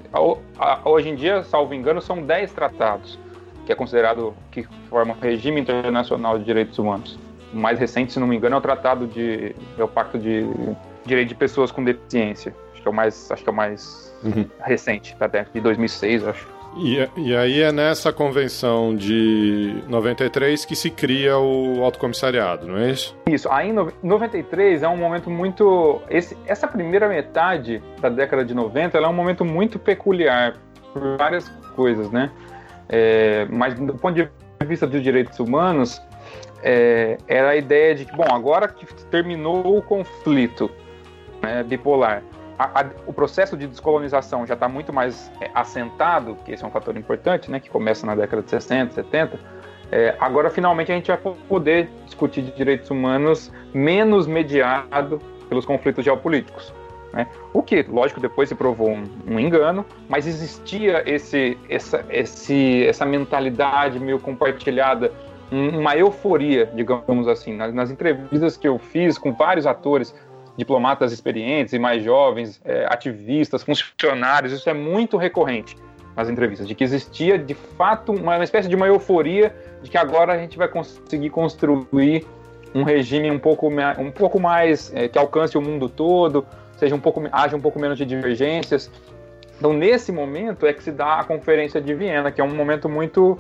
[0.85, 3.17] Hoje em dia, salvo engano, são 10 tratados,
[3.65, 7.17] que é considerado que forma regime internacional de direitos humanos.
[7.51, 9.55] O mais recente, se não me engano, é o Tratado de.
[9.79, 10.45] é o Pacto de
[11.03, 12.55] Direito de Pessoas com Deficiência.
[12.71, 14.45] Acho que é o mais, acho que é o mais uhum.
[14.61, 16.47] recente, tá até de 2006, acho.
[16.75, 22.91] E, e, aí é nessa convenção de 93 que se cria o autocomissariado, não é
[22.91, 23.15] isso?
[23.27, 23.49] Isso.
[23.51, 26.01] Aí em 93 é um momento muito.
[26.09, 30.55] Esse, essa primeira metade da década de 90 é um momento muito peculiar
[30.91, 32.31] por várias coisas, né?
[32.89, 34.27] É, mas do ponto de
[34.65, 36.01] vista dos direitos humanos,
[36.63, 40.71] é, era a ideia de que, bom, agora que terminou o conflito
[41.41, 42.23] né, bipolar,
[42.63, 46.67] a, a, o processo de descolonização já está muito mais é, assentado, que esse é
[46.67, 49.39] um fator importante, né, que começa na década de 60, 70.
[49.91, 56.03] É, agora, finalmente, a gente vai poder discutir de direitos humanos menos mediado pelos conflitos
[56.03, 56.73] geopolíticos.
[57.11, 57.27] Né?
[57.53, 63.05] O que, lógico, depois se provou um, um engano, mas existia esse, essa, esse, essa
[63.05, 65.11] mentalidade meio compartilhada,
[65.51, 67.55] uma euforia, digamos assim.
[67.55, 70.15] Nas, nas entrevistas que eu fiz com vários atores,
[70.57, 75.75] diplomatas experientes e mais jovens, é, ativistas, funcionários, isso é muito recorrente
[76.15, 79.97] nas entrevistas, de que existia de fato uma, uma espécie de uma euforia de que
[79.97, 82.25] agora a gente vai conseguir construir
[82.73, 86.45] um regime um pouco, um pouco mais é, que alcance o mundo todo,
[86.77, 88.89] seja um pouco, haja um pouco menos de divergências.
[89.57, 92.89] Então, nesse momento é que se dá a Conferência de Viena, que é um momento
[92.89, 93.37] muito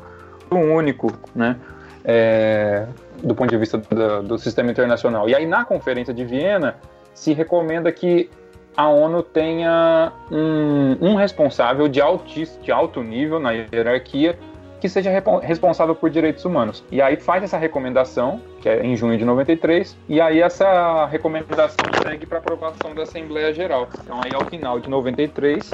[0.51, 1.57] único, né?
[2.05, 2.85] É,
[3.23, 5.27] do ponto de vista do, do sistema internacional.
[5.27, 6.75] E aí, na Conferência de Viena,
[7.13, 8.29] se recomenda que
[8.75, 14.37] a ONU tenha um, um responsável de, altis, de alto nível na hierarquia
[14.83, 15.09] que seja
[15.41, 16.83] responsável por direitos humanos.
[16.91, 21.85] E aí faz essa recomendação, que é em junho de 93, e aí essa recomendação
[22.05, 23.87] segue para aprovação da Assembleia Geral.
[24.03, 25.71] Então aí ao final de 93,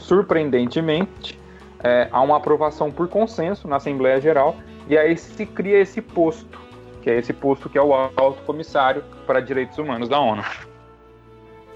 [0.00, 1.40] surpreendentemente,
[1.82, 4.54] é, há uma aprovação por consenso na Assembleia Geral
[4.86, 6.60] e aí se cria esse posto,
[7.00, 10.44] que é esse posto que é o Alto Comissário para Direitos Humanos da ONU.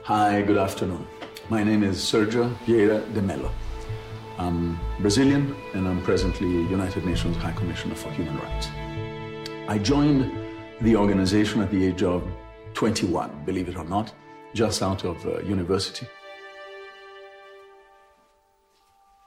[0.06, 1.06] Hi, good afternoon.
[1.48, 3.50] My name is Sergio Vieira de Mello.
[4.36, 8.68] I'm Brazilian and I'm presently United Nations High Commissioner for Human Rights.
[9.66, 10.30] I joined
[10.82, 12.22] the organization at the age of
[12.74, 14.12] 21, believe it or not,
[14.52, 16.06] just out of uh, university.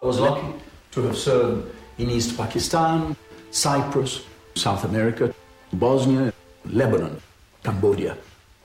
[0.04, 0.54] I was lucky
[0.92, 3.16] to have served in East Pakistan,
[3.50, 5.34] Cyprus, South America,
[5.74, 6.32] Bosnia,
[6.66, 7.20] Lebanon,
[7.64, 8.16] Cambodia,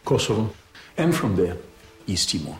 [0.04, 0.52] Kosovo,
[0.98, 1.56] and from there,
[2.06, 2.58] East Timor.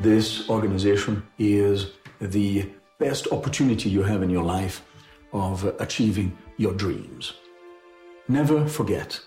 [0.00, 1.86] This organization is
[2.20, 4.82] the best opportunity you have in your life
[5.32, 7.34] of achieving your dreams.
[8.28, 9.20] Never forget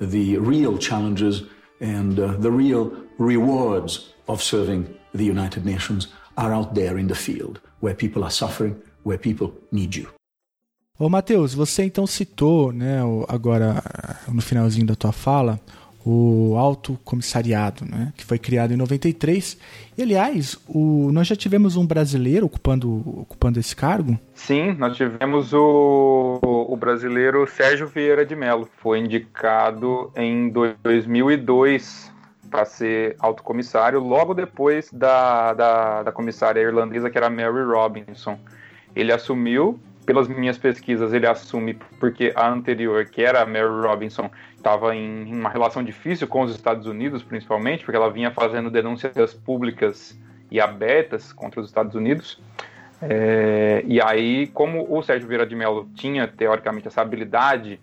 [0.00, 1.42] the real challenges
[1.80, 7.14] and uh, the real rewards of serving the United Nations are out there in the
[7.14, 10.08] field, where people are suffering, where people need you.
[10.98, 13.80] Ô Matheus, você então citou, né, agora
[14.26, 15.60] no finalzinho da tua fala,
[16.04, 19.58] o Alto Comissariado, né, que foi criado em 93.
[19.96, 24.18] E, aliás, o, nós já tivemos um brasileiro ocupando, ocupando esse cargo?
[24.34, 28.68] Sim, nós tivemos o, o brasileiro Sérgio Vieira de Mello.
[28.78, 32.12] Foi indicado em 2002
[32.48, 38.38] para ser alto comissário, logo depois da, da, da comissária irlandesa, que era Mary Robinson.
[38.96, 39.78] Ele assumiu
[40.08, 45.30] pelas minhas pesquisas, ele assume porque a anterior, que era a Mary Robinson, estava em
[45.30, 50.18] uma relação difícil com os Estados Unidos, principalmente, porque ela vinha fazendo denúncias públicas
[50.50, 52.40] e abertas contra os Estados Unidos.
[53.02, 57.78] É, e aí, como o Sérgio Vieira de Mello tinha, teoricamente, essa habilidade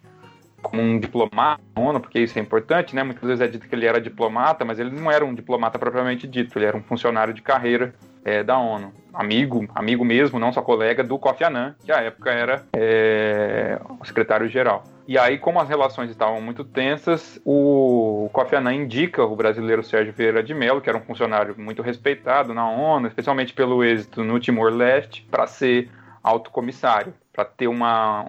[0.63, 1.61] como um diplomata
[2.01, 3.03] porque isso é importante, né?
[3.03, 6.25] Muitas vezes é dito que ele era diplomata, mas ele não era um diplomata propriamente
[6.25, 7.93] dito, ele era um funcionário de carreira
[8.25, 8.91] é, da ONU.
[9.13, 14.03] Amigo, amigo mesmo, não só colega, do Kofi Annan, que à época era é, o
[14.03, 14.83] secretário-geral.
[15.07, 20.11] E aí, como as relações estavam muito tensas, o Kofi Annan indica o brasileiro Sérgio
[20.11, 24.39] Vieira de Mello, que era um funcionário muito respeitado na ONU, especialmente pelo êxito no
[24.39, 25.89] Timor-Leste, para ser
[26.23, 28.25] alto comissário, para ter uma,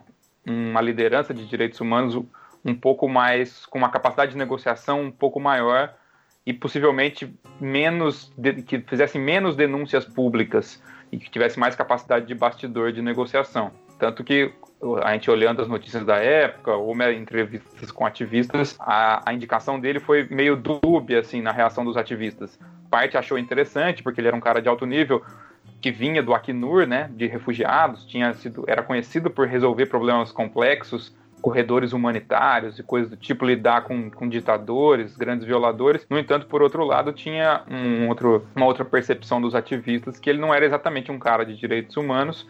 [0.46, 2.22] uma liderança de direitos humanos
[2.62, 5.94] um pouco mais, com uma capacidade de negociação um pouco maior
[6.46, 8.32] e possivelmente menos
[8.66, 10.80] que fizesse menos denúncias públicas
[11.10, 13.72] e que tivesse mais capacidade de bastidor de negociação.
[13.98, 14.52] Tanto que
[15.02, 19.98] a gente olhando as notícias da época, ou entrevistas com ativistas, a, a, indicação dele
[19.98, 22.58] foi meio dúbia assim na reação dos ativistas.
[22.90, 25.24] Parte achou interessante porque ele era um cara de alto nível
[25.80, 31.14] que vinha do Acnur, né, de refugiados, tinha sido era conhecido por resolver problemas complexos
[31.40, 36.06] corredores humanitários e coisas do tipo, lidar com, com ditadores, grandes violadores.
[36.08, 40.40] No entanto, por outro lado, tinha um outro, uma outra percepção dos ativistas que ele
[40.40, 42.46] não era exatamente um cara de direitos humanos,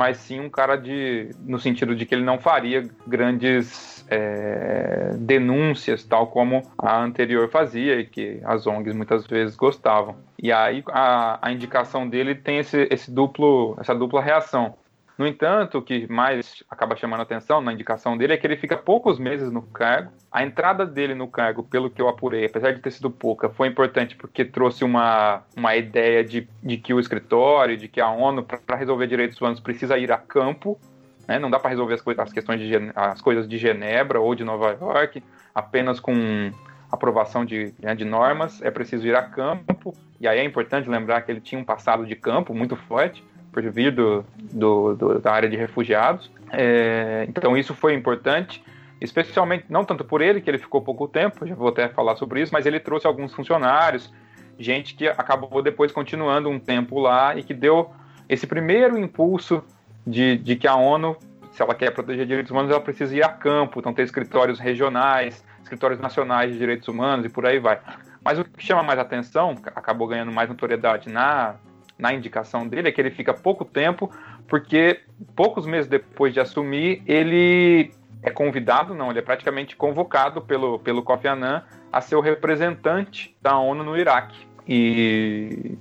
[0.00, 1.30] mas sim um cara de.
[1.44, 8.00] no sentido de que ele não faria grandes é, denúncias, tal como a anterior fazia
[8.00, 10.16] e que as ONGs muitas vezes gostavam.
[10.42, 14.74] E aí a, a indicação dele tem esse, esse duplo, essa dupla reação.
[15.20, 18.74] No entanto, o que mais acaba chamando atenção na indicação dele é que ele fica
[18.74, 20.10] poucos meses no cargo.
[20.32, 23.68] A entrada dele no cargo, pelo que eu apurei, apesar de ter sido pouca, foi
[23.68, 28.42] importante porque trouxe uma, uma ideia de, de que o escritório, de que a ONU,
[28.42, 30.80] para resolver direitos humanos, precisa ir a campo.
[31.28, 31.38] Né?
[31.38, 34.70] Não dá para resolver as, as questões de as coisas de Genebra ou de Nova
[34.80, 35.22] York
[35.54, 36.50] apenas com
[36.90, 39.94] aprovação de, né, de normas, é preciso ir a campo.
[40.18, 43.22] E aí é importante lembrar que ele tinha um passado de campo muito forte
[43.52, 46.30] por vir do, do, do, da área de refugiados.
[46.52, 48.62] É, então isso foi importante,
[49.00, 52.42] especialmente não tanto por ele, que ele ficou pouco tempo, já vou até falar sobre
[52.42, 54.12] isso, mas ele trouxe alguns funcionários,
[54.58, 57.90] gente que acabou depois continuando um tempo lá e que deu
[58.28, 59.62] esse primeiro impulso
[60.06, 61.16] de, de que a ONU,
[61.52, 65.44] se ela quer proteger direitos humanos, ela precisa ir a campo, então ter escritórios regionais,
[65.62, 67.80] escritórios nacionais de direitos humanos e por aí vai.
[68.22, 71.56] Mas o que chama mais atenção, acabou ganhando mais notoriedade na
[72.00, 74.10] na indicação dele é que ele fica pouco tempo,
[74.48, 75.00] porque
[75.36, 81.02] poucos meses depois de assumir, ele é convidado, não, ele é praticamente convocado pelo, pelo
[81.02, 84.46] Kofi Annan a ser o representante da ONU no Iraque.
[84.66, 85.78] E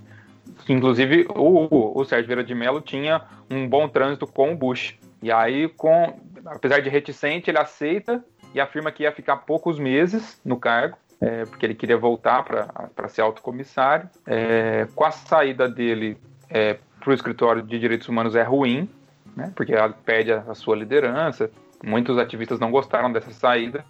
[0.67, 4.97] inclusive o, o Sérgio Vieira de Mello tinha um bom trânsito com o Bush.
[5.21, 10.39] E aí, com, apesar de reticente, ele aceita e afirma que ia ficar poucos meses
[10.45, 14.09] no cargo é, porque ele queria voltar para ser autocomissário.
[14.25, 16.17] É, com a saída dele
[16.49, 18.89] é, para o escritório de direitos humanos é ruim,
[19.35, 21.49] né, porque ela perde a, a sua liderança.
[21.83, 23.83] Muitos ativistas não gostaram dessa saída.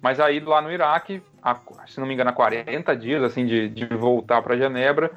[0.00, 3.68] Mas aí lá no Iraque, a, se não me engano, há 40 dias assim de,
[3.68, 5.10] de voltar para Genebra,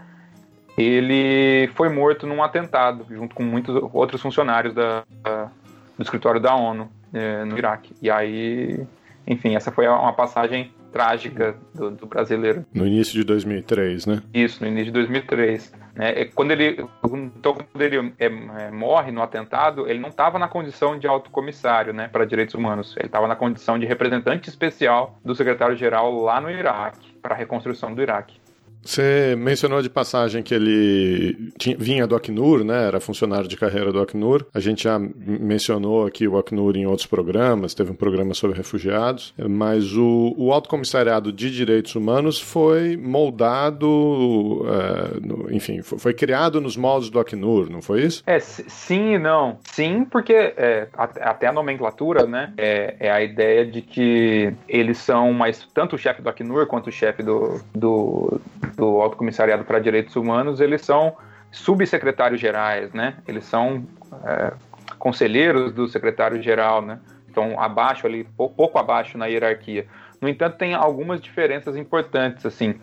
[0.77, 5.03] ele foi morto num atentado, junto com muitos outros funcionários da,
[5.97, 7.95] do escritório da ONU é, no Iraque.
[8.01, 8.85] E aí,
[9.25, 12.65] enfim, essa foi uma passagem trágica do, do, brasileiro.
[12.73, 14.23] No início de 2003, né?
[14.33, 15.71] Isso, no início de 2003.
[15.95, 20.47] É, quando ele, então, quando ele é, é, morre no atentado, ele não estava na
[20.47, 22.95] condição de alto comissário né, para direitos humanos.
[22.97, 27.93] Ele estava na condição de representante especial do secretário-geral lá no Iraque, para a reconstrução
[27.93, 28.39] do Iraque.
[28.83, 32.87] Você mencionou de passagem que ele tinha, vinha do Acnur, né?
[32.87, 34.45] Era funcionário de carreira do Acnur.
[34.53, 39.33] A gente já mencionou aqui o Acnur em outros programas, teve um programa sobre refugiados,
[39.37, 46.13] mas o, o Alto Comissariado de Direitos Humanos foi moldado, é, no, enfim, foi, foi,
[46.13, 48.23] criado nos moldes do Acnur, não foi isso?
[48.25, 49.57] É, sim e não.
[49.71, 52.53] Sim, porque é, até a nomenclatura, né?
[52.57, 56.87] É, é, a ideia de que eles são mais tanto o chefe do Acnur quanto
[56.87, 58.39] o chefe do, do
[58.77, 61.17] do Alto Comissariado para Direitos Humanos, eles são
[61.51, 63.17] subsecretários gerais, né?
[63.27, 63.83] Eles são
[64.23, 64.53] é,
[64.99, 66.99] conselheiros do secretário-geral, né?
[67.29, 69.87] Então, abaixo ali, pouco abaixo na hierarquia.
[70.21, 72.75] No entanto, tem algumas diferenças importantes, assim.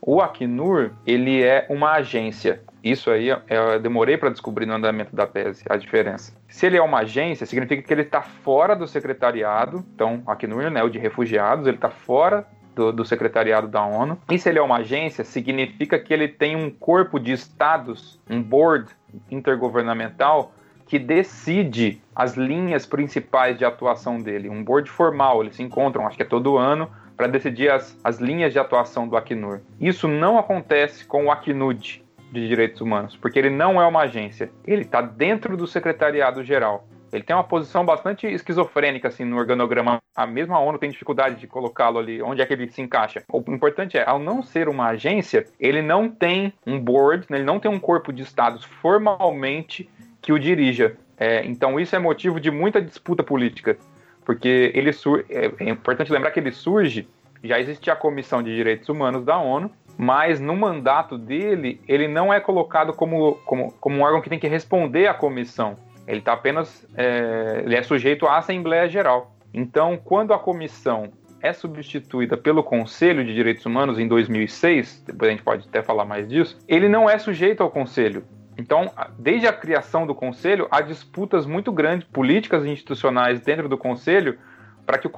[0.00, 2.62] O Acnur, ele é uma agência.
[2.82, 6.32] Isso aí eu demorei para descobrir no andamento da tese, a diferença.
[6.48, 9.84] Se ele é uma agência, significa que ele está fora do secretariado.
[9.94, 14.18] Então, o Acnur, né, o de refugiados, ele está fora do, do, secretariado da ONU.
[14.30, 18.42] E se ele é uma agência, significa que ele tem um corpo de estados, um
[18.42, 18.88] board
[19.30, 20.52] intergovernamental
[20.86, 24.48] que decide as linhas principais de atuação dele.
[24.48, 28.18] Um board formal, eles se encontram, acho que é todo ano, para decidir as, as
[28.18, 29.60] linhas de atuação do Acnur.
[29.80, 32.02] Isso não acontece com o Acnud
[32.32, 34.50] de Direitos Humanos, porque ele não é uma agência.
[34.66, 36.86] Ele está dentro do secretariado geral.
[37.12, 40.00] Ele tem uma posição bastante esquizofrênica assim no organograma.
[40.14, 43.22] A mesma ONU tem dificuldade de colocá-lo ali, onde é que ele se encaixa.
[43.32, 47.44] O importante é, ao não ser uma agência, ele não tem um board, né, ele
[47.44, 49.88] não tem um corpo de estados formalmente
[50.22, 50.96] que o dirija.
[51.18, 53.76] É, então isso é motivo de muita disputa política,
[54.24, 57.08] porque ele sur é, é importante lembrar que ele surge.
[57.42, 62.32] Já existia a Comissão de Direitos Humanos da ONU, mas no mandato dele, ele não
[62.32, 65.76] é colocado como, como, como um órgão que tem que responder à comissão.
[66.06, 69.34] Ele está apenas é, ele é sujeito à Assembleia Geral.
[69.52, 75.32] Então, quando a comissão é substituída pelo Conselho de Direitos Humanos em 2006, depois a
[75.32, 78.24] gente pode até falar mais disso, ele não é sujeito ao Conselho.
[78.56, 83.78] Então, desde a criação do Conselho, há disputas muito grandes, políticas e institucionais dentro do
[83.78, 84.38] Conselho,
[84.84, 85.08] para que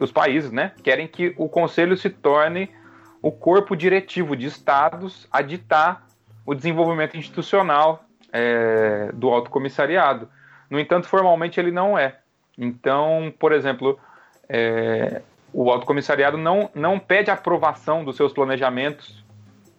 [0.00, 2.68] os países né, querem que o Conselho se torne
[3.22, 6.06] o corpo diretivo de estados a ditar
[6.44, 10.28] o desenvolvimento institucional é, do alto comissariado.
[10.68, 12.16] No entanto, formalmente ele não é.
[12.56, 13.98] Então, por exemplo,
[14.48, 19.24] é, o alto comissariado não, não pede aprovação dos seus planejamentos,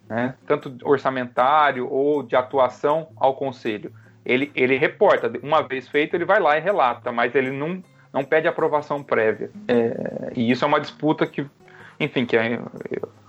[0.10, 3.94] né, tanto orçamentário ou de atuação ao conselho.
[4.26, 7.82] Ele, ele reporta, uma vez feito, ele vai lá e relata, mas ele não,
[8.14, 9.50] não pede aprovação prévia.
[9.68, 11.46] É, e isso é uma disputa que
[12.02, 12.60] enfim, que é,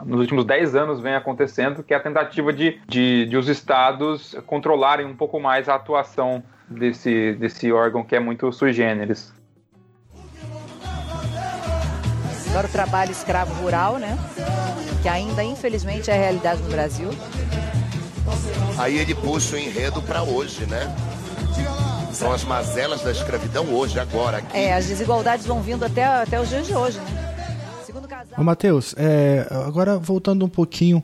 [0.04, 4.34] nos últimos 10 anos vem acontecendo, que é a tentativa de, de, de os estados
[4.46, 9.32] controlarem um pouco mais a atuação desse, desse órgão que é muito sui generis.
[12.48, 14.16] Agora o trabalho escravo rural, né?
[15.02, 17.10] Que ainda, infelizmente, é realidade no Brasil.
[18.78, 20.94] Aí ele puxa o enredo para hoje, né?
[22.12, 24.38] São as mazelas da escravidão hoje, agora.
[24.38, 24.56] Aqui.
[24.56, 27.21] É, as desigualdades vão vindo até, até os dias de hoje, né?
[28.36, 31.02] Ô, Matheus, é, agora voltando um pouquinho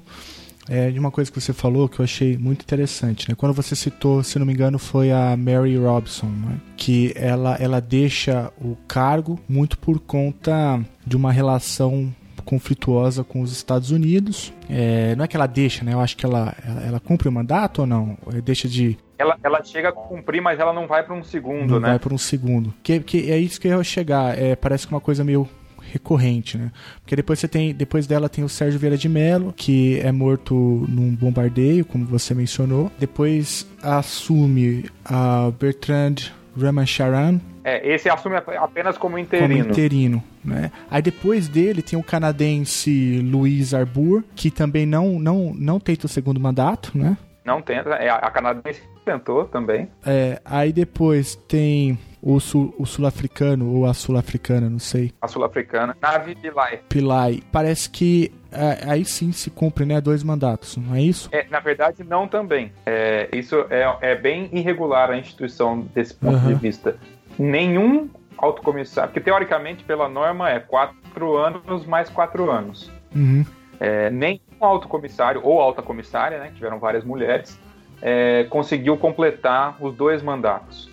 [0.68, 3.34] é, de uma coisa que você falou que eu achei muito interessante, né?
[3.34, 6.60] Quando você citou, se não me engano, foi a Mary Robson, né?
[6.76, 12.14] que ela, ela deixa o cargo muito por conta de uma relação
[12.44, 14.52] conflituosa com os Estados Unidos.
[14.70, 15.92] É, não é que ela deixa, né?
[15.92, 18.16] Eu acho que ela, ela, ela cumpre o mandato ou não?
[18.42, 21.80] Deixa de ela, ela chega a cumprir, mas ela não vai para um segundo, não
[21.80, 21.88] né?
[21.88, 22.72] Vai para um segundo.
[22.82, 24.38] Que, que é isso que eu ia chegar.
[24.38, 25.48] É, parece que uma coisa meio
[25.92, 26.70] recorrente, né?
[27.00, 30.54] Porque depois você tem, depois dela tem o Sérgio Vieira de Mello, que é morto
[30.88, 32.90] num bombardeio, como você mencionou.
[32.98, 36.16] Depois assume a Bertrand
[36.56, 37.40] Ramacharan.
[37.64, 39.58] É, esse assume apenas como interino.
[39.58, 40.70] Como interino, né?
[40.90, 46.08] Aí depois dele tem o canadense Luiz Arbour, que também não, não, não tenta o
[46.08, 47.16] segundo mandato, né?
[47.44, 49.88] Não tenta, é, a canadense tentou também.
[50.04, 55.12] É, aí depois tem o, sul, o sul-africano ou a sul-africana, não sei.
[55.20, 56.80] A sul-africana, Navi Pillai.
[56.88, 57.42] Pillai.
[57.52, 61.28] Parece que é, aí sim se cumpre, né, dois mandatos, não é isso?
[61.32, 62.72] É, na verdade, não também.
[62.86, 66.48] É, isso é, é bem irregular a instituição desse ponto uhum.
[66.48, 66.96] de vista.
[67.38, 72.90] Nenhum autocomissário, porque teoricamente, pela norma, é quatro anos mais quatro anos.
[73.14, 73.44] Uhum.
[73.80, 77.58] É, nenhum autocomissário ou alta comissária, né, tiveram várias mulheres,
[78.00, 80.90] é, conseguiu completar os dois mandatos.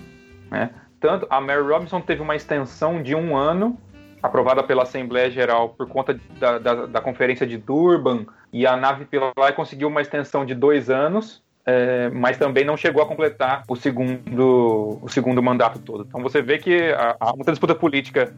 [0.50, 0.70] Né?
[1.00, 3.78] Tanto a Mary Robinson teve uma extensão de um ano,
[4.22, 9.06] aprovada pela Assembleia Geral por conta da, da, da Conferência de Durban, e a Navi
[9.06, 13.76] Pillai conseguiu uma extensão de dois anos, é, mas também não chegou a completar o
[13.76, 16.06] segundo, o segundo mandato todo.
[16.08, 18.32] Então você vê que há, muita disputa política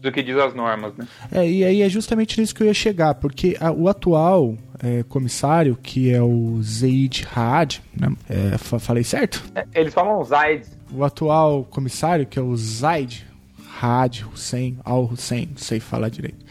[0.00, 0.94] do que diz as normas.
[0.96, 1.06] Né?
[1.30, 5.02] É, e aí é justamente nisso que eu ia chegar, porque a, o atual é,
[5.02, 8.08] comissário, que é o Zaid Haad, né?
[8.28, 9.44] É, falei certo?
[9.54, 10.66] É, eles falam Zaid.
[10.94, 13.26] O atual comissário, que é o Zaid
[13.80, 16.44] Haad Hussein, Al Hussein, não sei falar direito.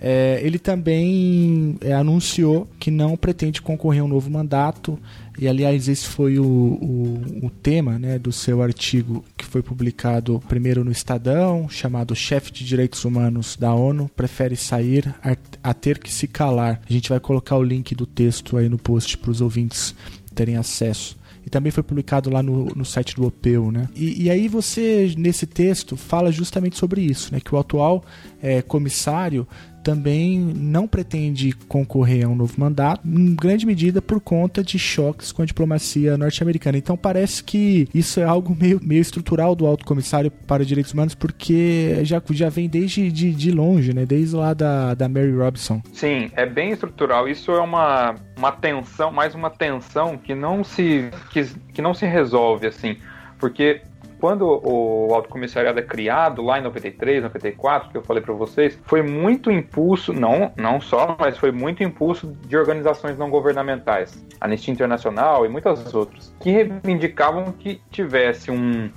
[0.00, 4.98] É, ele também é, anunciou que não pretende concorrer a um novo mandato
[5.38, 10.42] e aliás, esse foi o, o, o, tema né, do seu artigo que foi publicado
[10.48, 15.36] primeiro no Estadão, chamado Chefe de Direitos Humanos da ONU prefere sair a,
[15.70, 16.80] a ter que se calar.
[16.88, 19.94] A gente vai colocar o link do texto aí no post para os ouvintes
[20.34, 21.16] terem acesso
[21.48, 23.88] e também foi publicado lá no, no site do OPEU, né?
[23.96, 27.40] E, e, aí você, nesse texto, fala justamente sobre isso, né?
[27.40, 28.04] Que o atual
[28.42, 29.48] é, comissário
[29.88, 35.32] também não pretende concorrer a um novo mandato, em grande medida por conta de choques
[35.32, 36.76] com a diplomacia norte-americana.
[36.76, 41.14] Então parece que isso é algo meio, meio estrutural do Alto Comissário para Direitos Humanos,
[41.14, 44.04] porque já, já vem desde de, de longe, né?
[44.04, 45.80] desde lá da, da Mary Robinson.
[45.90, 47.26] Sim, é bem estrutural.
[47.26, 52.04] Isso é uma, uma tensão, mais uma tensão que não se, que, que não se
[52.04, 52.98] resolve assim.
[53.38, 53.80] Porque
[54.20, 58.78] quando o Alto Comissariado é criado, lá em 93, 94, que eu falei para vocês,
[58.84, 64.72] foi muito impulso, não, não só, mas foi muito impulso de organizações não governamentais, Anistia
[64.72, 68.90] Internacional e muitas outras, que reivindicavam que tivesse um,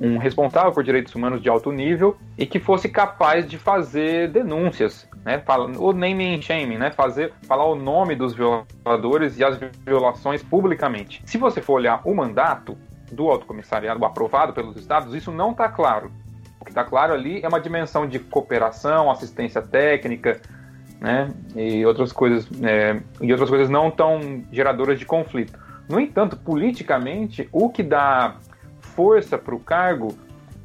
[0.00, 5.08] um responsável por direitos humanos de alto nível e que fosse capaz de fazer denúncias,
[5.24, 5.42] né?
[5.78, 6.90] O naming and shaming, né?
[6.90, 11.22] Fazer, falar o nome dos violadores e as violações publicamente.
[11.26, 12.76] Se você for olhar o mandato,
[13.10, 16.10] do Alto Comissariado aprovado pelos estados, isso não está claro.
[16.60, 20.40] O que está claro ali é uma dimensão de cooperação, assistência técnica,
[21.00, 25.58] né, e outras coisas, é, e outras coisas não tão geradoras de conflito.
[25.88, 28.36] No entanto, politicamente, o que dá
[28.80, 30.14] força para o cargo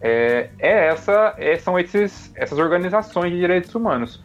[0.02, 4.22] é, é essa, é, são esses, essas organizações de direitos humanos.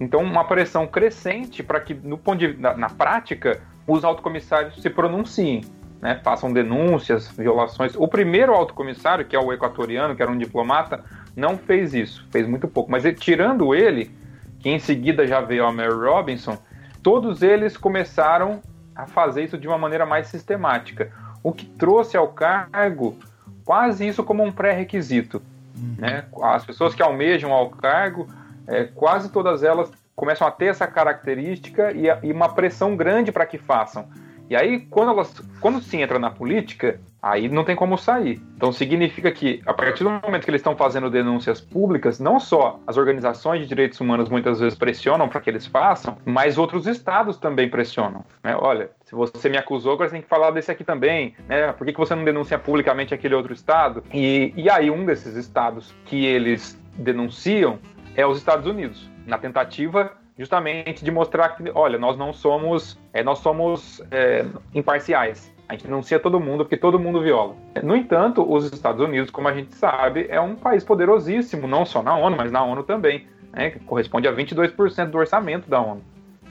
[0.00, 4.90] Então, uma pressão crescente para que, no ponto de, na, na prática, os autocomissários se
[4.90, 5.62] pronunciem
[6.02, 7.94] né, façam denúncias, violações.
[7.96, 11.04] O primeiro alto comissário, que é o equatoriano, que era um diplomata,
[11.36, 12.90] não fez isso, fez muito pouco.
[12.90, 14.10] Mas tirando ele,
[14.58, 16.58] que em seguida já veio a Mary Robinson,
[17.04, 18.60] todos eles começaram
[18.96, 23.16] a fazer isso de uma maneira mais sistemática, o que trouxe ao cargo
[23.64, 25.40] quase isso como um pré-requisito.
[25.76, 25.94] Uhum.
[25.98, 26.24] Né?
[26.42, 28.26] As pessoas que almejam ao cargo,
[28.66, 33.30] é, quase todas elas começam a ter essa característica e, a, e uma pressão grande
[33.30, 34.08] para que façam.
[34.52, 35.32] E aí, quando, elas,
[35.62, 38.38] quando se entra na política, aí não tem como sair.
[38.54, 42.78] Então significa que, a partir do momento que eles estão fazendo denúncias públicas, não só
[42.86, 47.38] as organizações de direitos humanos muitas vezes pressionam para que eles façam, mas outros estados
[47.38, 48.26] também pressionam.
[48.44, 48.54] Né?
[48.54, 51.34] Olha, se você me acusou, agora você tem que falar desse aqui também.
[51.48, 51.72] Né?
[51.72, 54.04] Por que, que você não denuncia publicamente aquele outro estado?
[54.12, 57.78] E, e aí, um desses estados que eles denunciam
[58.14, 63.22] é os Estados Unidos, na tentativa justamente de mostrar que, olha, nós não somos, é,
[63.22, 65.52] nós somos é, imparciais.
[65.68, 67.54] A gente denuncia todo mundo porque todo mundo viola.
[67.82, 72.02] No entanto, os Estados Unidos, como a gente sabe, é um país poderosíssimo, não só
[72.02, 76.02] na ONU, mas na ONU também, né, que corresponde a 22% do orçamento da ONU,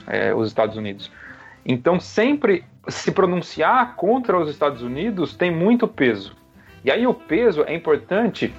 [0.06, 1.10] é, os Estados Unidos.
[1.64, 6.34] Então, sempre se pronunciar contra os Estados Unidos tem muito peso.
[6.84, 8.52] E aí o peso é importante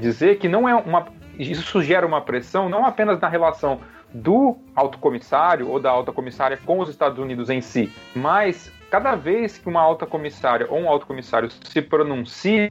[0.00, 1.06] dizer que não é uma
[1.38, 3.80] isso gera uma pressão não apenas na relação
[4.12, 9.14] do alto comissário ou da alta comissária com os Estados Unidos em si, mas cada
[9.14, 12.70] vez que uma alta comissária ou um alto comissário se pronuncia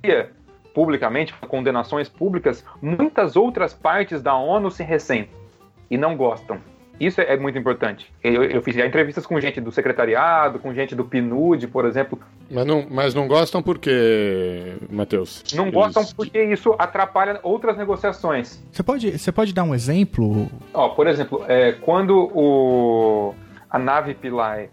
[0.73, 5.33] publicamente, condenações públicas, muitas outras partes da ONU se ressentem
[5.89, 6.59] e não gostam.
[6.99, 8.11] Isso é muito importante.
[8.23, 12.19] Eu, eu fiz entrevistas com gente do secretariado, com gente do PNUD, por exemplo.
[12.49, 15.43] Mas não, mas não gostam por quê, Matheus?
[15.53, 18.63] Não gostam porque isso atrapalha outras negociações.
[18.71, 20.47] Você pode, você pode dar um exemplo?
[20.73, 23.35] Ó, por exemplo, é, quando o,
[23.69, 24.69] a nave Pillai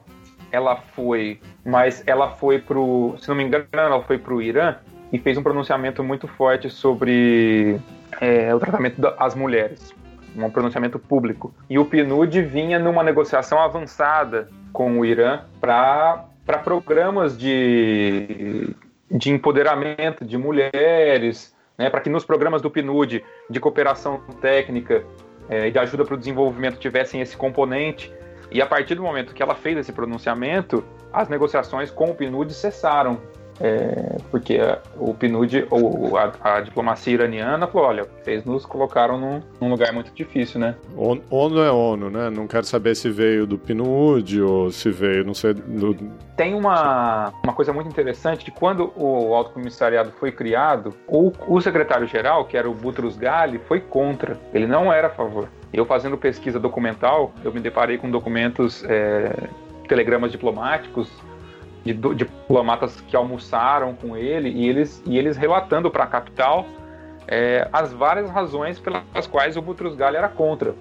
[0.52, 4.76] ela foi, mas ela foi pro, se não me engano, ela foi pro Irã
[5.12, 7.80] e fez um pronunciamento muito forte sobre
[8.20, 9.92] é, o tratamento das mulheres
[10.36, 11.54] um pronunciamento público.
[11.68, 16.24] E o PNUD vinha numa negociação avançada com o Irã para
[16.64, 18.74] programas de,
[19.10, 25.04] de empoderamento de mulheres, né, para que nos programas do PNUD de cooperação técnica
[25.48, 28.12] é, e de ajuda para o desenvolvimento tivessem esse componente.
[28.50, 32.52] E a partir do momento que ela fez esse pronunciamento, as negociações com o PNUD
[32.52, 33.20] cessaram.
[33.64, 34.58] É, porque
[34.96, 39.92] o PNUD, ou a, a, diplomacia iraniana, falou: olha, vocês nos colocaram num, num, lugar
[39.92, 40.74] muito difícil, né?
[40.96, 42.28] ONU é ONU, né?
[42.28, 45.54] Não quero saber se veio do PNUD ou se veio, não sei.
[45.54, 45.94] Do...
[46.36, 51.60] Tem uma, uma coisa muito interessante: que quando o Alto Comissariado foi criado, o, o
[51.60, 54.40] secretário-geral, que era o Butros Ghali, foi contra.
[54.52, 55.48] Ele não era a favor.
[55.72, 59.32] Eu fazendo pesquisa documental, eu me deparei com documentos, é,
[59.86, 61.08] telegramas diplomáticos
[61.84, 66.66] de, de diplomatas que almoçaram com ele e eles, e eles relatando para a capital
[67.26, 70.74] é, as várias razões pelas quais o Boutros Ghali era contra.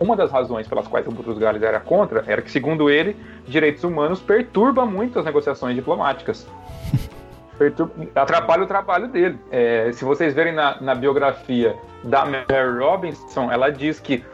[0.00, 3.82] Uma das razões pelas quais o Boutros Ghali era contra era que, segundo ele, direitos
[3.82, 6.46] humanos perturba muito as negociações diplomáticas.
[7.58, 9.38] Perturba, atrapalha o trabalho dele.
[9.50, 14.24] É, se vocês verem na, na biografia da Mary Robinson, ela diz que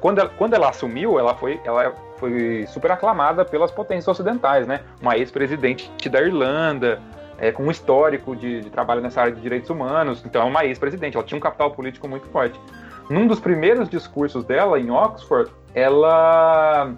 [0.00, 4.80] quando ela, quando ela assumiu, ela foi, ela foi super aclamada pelas potências ocidentais, né?
[5.00, 7.00] Uma ex-presidente da Irlanda,
[7.38, 10.64] é, com um histórico de, de, trabalho nessa área de direitos humanos, então é uma
[10.64, 12.60] ex-presidente, ela tinha um capital político muito forte.
[13.08, 16.92] Num dos primeiros discursos dela, em Oxford, ela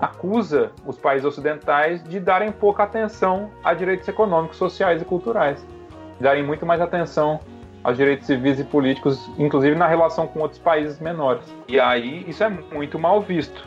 [0.00, 5.64] acusa os países ocidentais de darem pouca atenção a direitos econômicos, sociais e culturais,
[6.18, 7.40] darem muito mais atenção
[7.82, 11.44] aos direitos civis e políticos, inclusive na relação com outros países menores.
[11.68, 13.66] E aí isso é muito mal visto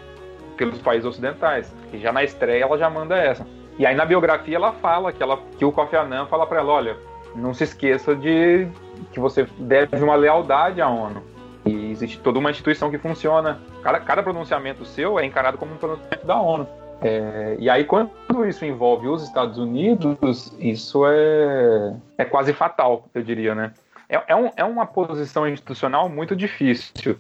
[0.58, 1.74] pelos países ocidentais.
[1.92, 3.46] E já na estreia ela já manda essa.
[3.78, 6.72] E aí na biografia ela fala que, ela, que o Kofi Annan fala para ela,
[6.72, 6.98] olha,
[7.36, 8.68] não se esqueça de
[9.12, 11.24] que você deve uma lealdade à ONU.
[11.66, 13.60] E existe toda uma instituição que funciona.
[13.82, 16.68] Cada, cada pronunciamento seu é encarado como um pronunciamento da ONU.
[17.02, 18.12] É, e aí, quando
[18.48, 23.74] isso envolve os Estados Unidos, isso é, é quase fatal, eu diria, né?
[24.14, 27.18] É, é, um, é uma posição institucional muito difícil.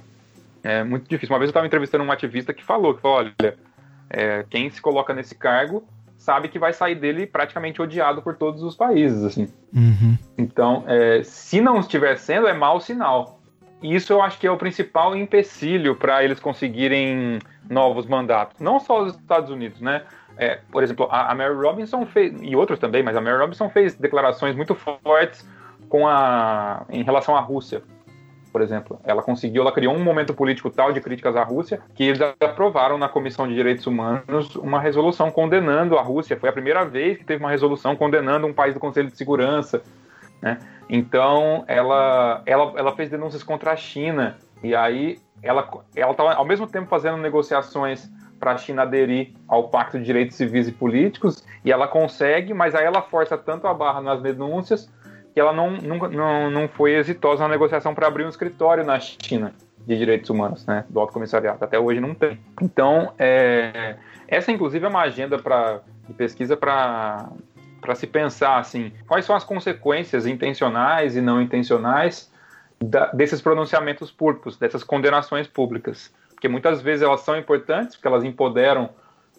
[0.61, 1.33] É muito difícil.
[1.33, 3.57] Uma vez eu estava entrevistando um ativista que falou, que falou, olha,
[4.09, 5.83] é, quem se coloca nesse cargo
[6.15, 9.51] sabe que vai sair dele praticamente odiado por todos os países, assim.
[9.73, 10.17] Uhum.
[10.37, 13.41] Então, é, se não estiver sendo, é mau sinal.
[13.81, 17.39] E isso eu acho que é o principal empecilho para eles conseguirem
[17.69, 18.61] novos mandatos.
[18.61, 20.03] Não só os Estados Unidos, né?
[20.37, 23.69] É, por exemplo, a, a Mary Robinson fez, e outros também, mas a Mary Robinson
[23.69, 25.45] fez declarações muito fortes
[25.93, 27.83] com a, em relação à Rússia
[28.51, 28.99] por exemplo.
[29.03, 32.99] Ela conseguiu, ela criou um momento político tal de críticas à Rússia que eles aprovaram
[32.99, 36.37] na Comissão de Direitos Humanos uma resolução condenando a Rússia.
[36.37, 39.81] Foi a primeira vez que teve uma resolução condenando um país do Conselho de Segurança.
[40.39, 40.59] Né?
[40.87, 46.45] Então, ela, ela, ela fez denúncias contra a China e aí ela ela estava ao
[46.45, 48.07] mesmo tempo fazendo negociações
[48.39, 52.75] para a China aderir ao Pacto de Direitos Civis e Políticos e ela consegue, mas
[52.75, 54.87] aí ela força tanto a barra nas denúncias
[55.33, 58.99] que ela não, não, não, não foi exitosa na negociação para abrir um escritório na
[58.99, 59.53] China
[59.85, 61.63] de direitos humanos, né, do Alto Comissariado.
[61.63, 62.39] Até hoje não tem.
[62.61, 67.29] Então, é, essa inclusive é uma agenda pra, de pesquisa para
[67.81, 72.31] para se pensar assim, quais são as consequências intencionais e não intencionais
[72.81, 78.23] da, desses pronunciamentos públicos, dessas condenações públicas, porque muitas vezes elas são importantes, porque elas
[78.23, 78.89] empoderam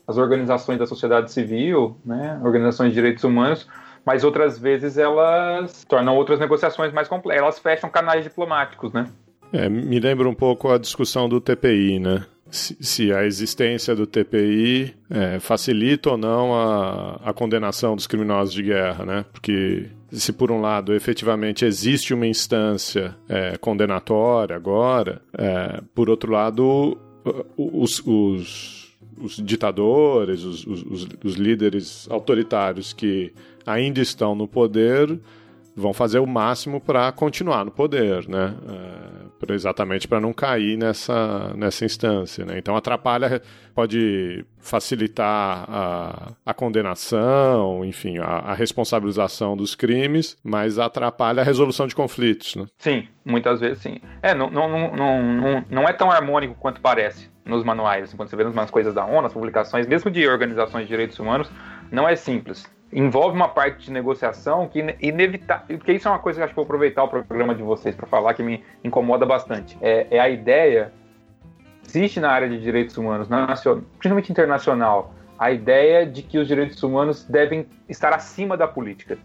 [0.07, 3.67] as organizações da sociedade civil, né, organizações de direitos humanos,
[4.05, 9.07] mas outras vezes elas tornam outras negociações mais complexas, elas fecham canais diplomáticos, né?
[9.53, 12.27] É, me lembra um pouco a discussão do TPI, né?
[12.51, 18.63] Se, a existência do TPI é, facilita ou não a, a condenação dos criminosos de
[18.63, 19.25] guerra, né?
[19.33, 26.31] Porque se por um lado efetivamente existe uma instância é, condenatória agora, é, por outro
[26.33, 26.97] lado
[27.57, 30.65] os, os, os ditadores, os,
[31.25, 33.33] os líderes autoritários que
[33.67, 35.21] ainda estão no poder
[35.77, 38.55] vão fazer o máximo para continuar no poder, né?
[38.69, 42.57] É, exatamente para não cair nessa, nessa instância, né?
[42.57, 43.43] Então atrapalha,
[43.75, 51.87] pode facilitar a, a condenação, enfim, a, a, responsabilização dos crimes, mas atrapalha a resolução
[51.87, 52.65] de conflitos, né?
[52.79, 53.99] Sim, muitas vezes sim.
[54.23, 58.05] É, não, não, não, não, não é tão harmônico quanto parece nos manuais.
[58.05, 61.19] Assim, quando você vê nas coisas da ONU, nas publicações, mesmo de organizações de direitos
[61.19, 61.51] humanos,
[61.93, 62.65] não é simples
[62.95, 66.57] envolve uma parte de negociação que inevitável, porque isso é uma coisa que acho que
[66.57, 69.77] vou aproveitar o programa de vocês para falar que me incomoda bastante.
[69.83, 70.93] É, é, a ideia
[71.85, 76.81] existe na área de direitos humanos, nacional, principalmente internacional, a ideia de que os direitos
[76.85, 79.19] humanos devem estar acima da política.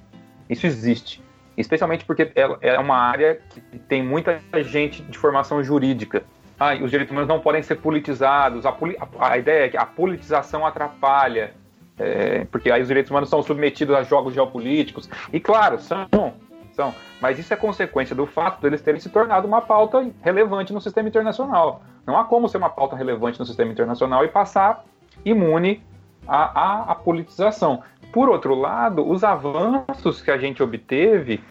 [0.49, 1.24] Isso existe,
[1.55, 6.24] especialmente porque é, é uma área que tem muita gente de formação jurídica.
[6.59, 8.65] Ah, os direitos humanos não podem ser politizados.
[8.65, 11.53] A, a, a ideia é que a politização atrapalha
[11.99, 15.09] é, porque aí os direitos humanos são submetidos a jogos geopolíticos.
[15.33, 16.33] E claro, são,
[16.71, 16.95] são.
[17.21, 21.09] Mas isso é consequência do fato deles terem se tornado uma pauta relevante no sistema
[21.09, 21.81] internacional.
[22.07, 24.85] Não há como ser uma pauta relevante no sistema internacional e passar
[25.25, 25.83] imune
[26.25, 27.83] a, a, a politização.
[28.13, 31.43] Por outro lado, os avanços que a gente obteve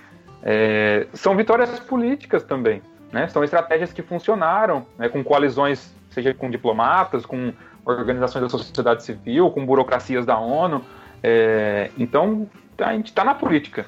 [0.43, 2.83] é, são vitórias políticas também.
[3.13, 3.29] Né?
[3.29, 5.09] São estratégias que funcionaram, né?
[5.09, 7.53] com coalizões, seja com diplomatas, com
[7.89, 10.83] organizações da sociedade civil, com burocracias da ONU.
[11.23, 13.87] É, então, a gente está na política.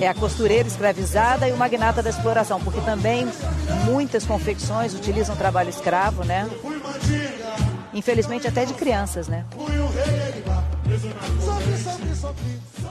[0.00, 3.26] É a costureira escravizada e o magnata da exploração, porque também
[3.84, 6.48] muitas confecções utilizam trabalho escravo, né?
[7.92, 9.44] Infelizmente até de crianças, né?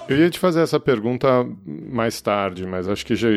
[0.07, 3.27] Eu ia te fazer essa pergunta mais tarde, mas acho que já,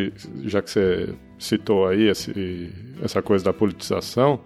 [0.44, 4.40] já que você citou aí esse, essa coisa da politização,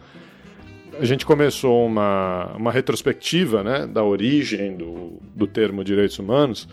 [1.01, 6.69] a gente começou uma, uma retrospectiva né, da origem do, do termo direitos humanos,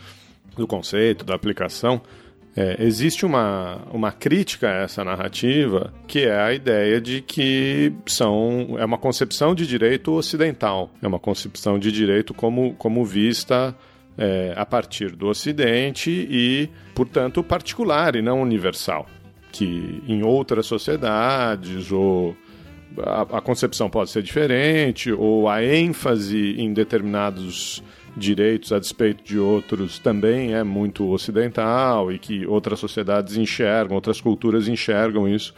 [0.53, 2.01] do conceito, da aplicação.
[2.53, 8.75] É, existe uma, uma crítica a essa narrativa, que é a ideia de que são,
[8.78, 13.73] é uma concepção de direito ocidental, é uma concepção de direito como, como vista
[14.17, 19.07] é, a partir do Ocidente e, portanto, particular e não universal,
[19.53, 22.36] que em outras sociedades ou
[22.97, 27.83] a, a, concepção pode ser diferente, ou a ênfase em determinados
[28.15, 34.19] direitos a despeito de outros também é muito ocidental e que outras sociedades enxergam, outras
[34.19, 35.53] culturas enxergam isso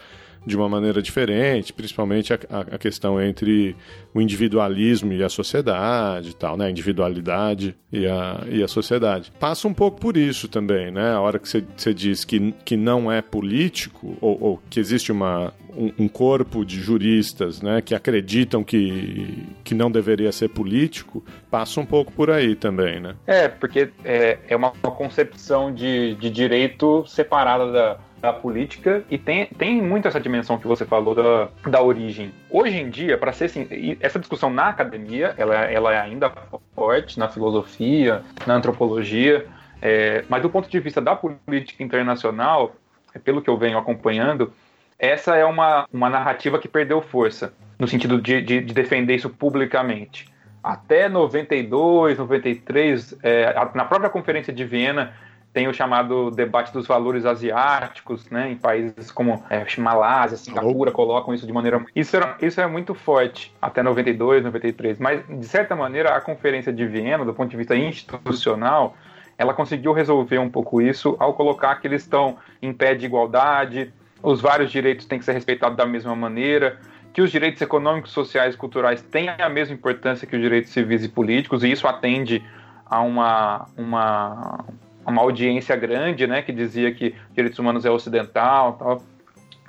[0.45, 2.39] de uma maneira diferente, principalmente a,
[2.71, 3.75] a, questão entre
[4.13, 6.65] o individualismo e a sociedade e tal, né?
[6.65, 9.31] A individualidade e a, e a sociedade.
[9.39, 11.11] Passa um pouco por isso também, né?
[11.11, 15.53] A hora que você diz que, que não é político, ou, ou que existe uma,
[15.75, 21.79] um, um, corpo de juristas né, que acreditam que, que não deveria ser político, passa
[21.79, 23.15] um pouco por aí também, né?
[23.27, 29.17] É, porque é, é uma, uma concepção de, de direito separada da da política e
[29.17, 32.33] tem, tem muito essa dimensão que você falou da, da origem.
[32.49, 36.31] Hoje em dia, para ser assim, essa discussão na academia, ela, ela é ainda
[36.75, 39.45] forte na filosofia, na antropologia,
[39.81, 42.75] é, mas do ponto de vista da política internacional,
[43.23, 44.53] pelo que eu venho acompanhando,
[44.97, 49.29] essa é uma, uma narrativa que perdeu força, no sentido de, de, de defender isso
[49.29, 50.27] publicamente.
[50.61, 55.13] Até 92, 93, é, na própria Conferência de Viena,
[55.51, 61.33] tem o chamado debate dos valores asiáticos, né, em países como é, Malásia, Singapura, colocam
[61.33, 61.83] isso de maneira.
[61.95, 64.99] Isso, era, isso é muito forte, até 92, 93.
[64.99, 68.95] Mas, de certa maneira, a Conferência de Viena, do ponto de vista institucional,
[69.37, 73.91] ela conseguiu resolver um pouco isso ao colocar que eles estão em pé de igualdade,
[74.21, 76.77] os vários direitos têm que ser respeitados da mesma maneira,
[77.11, 81.03] que os direitos econômicos, sociais e culturais têm a mesma importância que os direitos civis
[81.03, 82.43] e políticos, e isso atende
[82.85, 84.65] a uma, uma
[85.05, 89.01] uma audiência grande, né, que dizia que direitos humanos é ocidental, tal.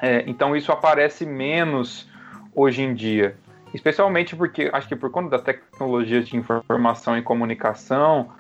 [0.03, 2.09] É, então isso aparece menos
[2.55, 3.37] hoje em dia,
[3.73, 8.31] especialmente porque acho que por conta da tecnologia de informação e comunicação,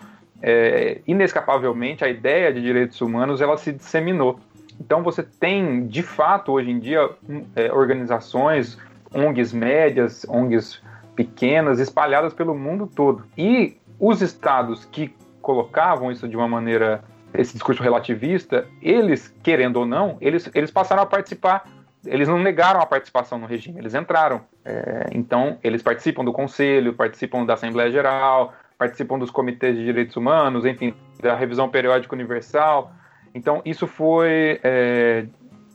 [0.42, 4.40] é, inescapavelmente a ideia de direitos humanos ela se disseminou.
[4.80, 7.10] Então você tem de fato hoje em dia
[7.54, 8.78] é, organizações,
[9.14, 10.82] ONGs médias, ONGs
[11.14, 15.14] pequenas espalhadas pelo mundo todo e os estados que
[15.50, 17.02] colocavam isso de uma maneira,
[17.34, 21.68] esse discurso relativista, eles, querendo ou não, eles, eles passaram a participar,
[22.06, 24.42] eles não negaram a participação no regime, eles entraram.
[24.64, 30.16] É, então, eles participam do Conselho, participam da Assembleia Geral, participam dos comitês de direitos
[30.16, 32.92] humanos, enfim, da revisão periódica universal.
[33.34, 35.26] Então, isso foi é,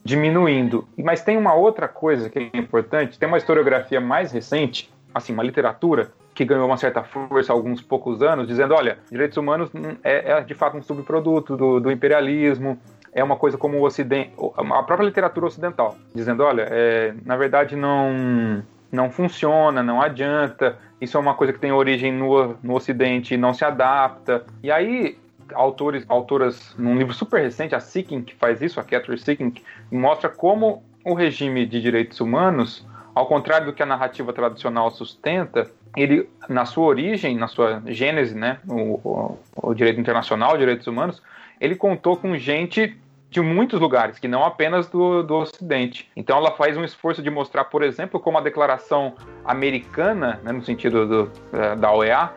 [0.05, 0.87] diminuindo.
[0.97, 5.43] Mas tem uma outra coisa que é importante: tem uma historiografia mais recente, assim, uma
[5.43, 9.71] literatura que ganhou uma certa força há alguns poucos anos, dizendo, olha, direitos humanos
[10.03, 12.77] é, é de fato um subproduto do, do, imperialismo,
[13.13, 17.77] é uma coisa como o Ocidente, a própria literatura ocidental, dizendo, olha, é, na verdade
[17.77, 18.61] não
[18.91, 23.37] não funciona, não adianta, isso é uma coisa que tem origem no, no Ocidente e
[23.37, 24.45] não se adapta.
[24.63, 25.17] E aí,
[25.53, 29.53] autores, autoras, num livro super recente, a Seeking, que faz isso, a Catherine Seeking,
[29.91, 35.69] mostra como o regime de direitos humanos, ao contrário do que a narrativa tradicional sustenta,
[35.95, 41.21] ele, na sua origem, na sua gênese, né, o, o, o direito internacional, direitos humanos,
[41.59, 42.97] ele contou com gente
[43.29, 46.09] de muitos lugares, que não apenas do, do Ocidente.
[46.15, 50.63] Então ela faz um esforço de mostrar, por exemplo, como a declaração americana, né, no
[50.63, 52.31] sentido do, é, da OEA,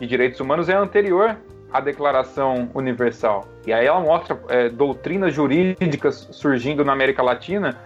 [0.00, 1.36] de direitos humanos é anterior
[1.72, 3.46] à Declaração Universal.
[3.66, 7.76] E aí ela mostra é, doutrinas jurídicas surgindo na América Latina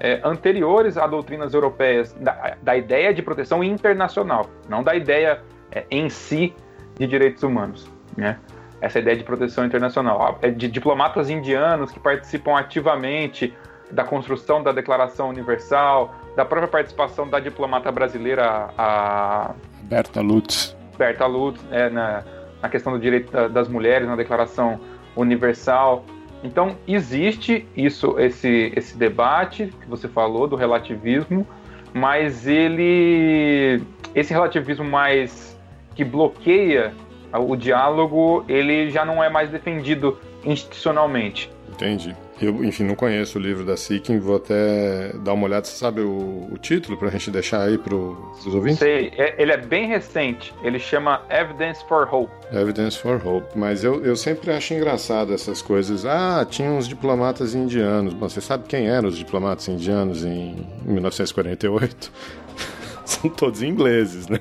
[0.00, 5.84] é, anteriores a doutrinas europeias da, da, ideia de proteção internacional, não da ideia é,
[5.90, 6.54] em si
[6.98, 7.90] de direitos humanos.
[8.16, 8.38] Né?
[8.80, 10.38] Essa ideia de proteção internacional.
[10.42, 13.54] É de diplomatas indianos que participam ativamente
[13.90, 20.76] da construção da Declaração Universal, da própria participação da diplomata brasileira, a Berta Lutz.
[20.98, 22.24] Berta Lutz, é, na,
[22.60, 24.80] na questão do direito das mulheres, na Declaração
[25.14, 26.04] Universal.
[26.46, 31.44] Então, existe isso, esse, esse debate que você falou do relativismo,
[31.92, 33.82] mas ele.
[34.14, 35.58] Esse relativismo mais
[35.94, 36.94] que bloqueia
[37.32, 41.50] o diálogo, ele já não é mais defendido institucionalmente.
[41.68, 42.14] Entendi.
[42.40, 45.64] Eu, enfim, não conheço o livro da Seeking, vou até dar uma olhada.
[45.64, 48.78] Você sabe o, o título pra gente deixar aí pros ouvintes?
[48.78, 50.52] Sei, é, ele é bem recente.
[50.62, 52.30] Ele chama Evidence for Hope.
[52.52, 53.46] Evidence for Hope.
[53.58, 56.04] Mas eu, eu sempre acho engraçado essas coisas.
[56.04, 58.12] Ah, tinha uns diplomatas indianos.
[58.12, 62.12] Bom, você sabe quem eram os diplomatas indianos em 1948?
[63.06, 64.40] São todos ingleses, né?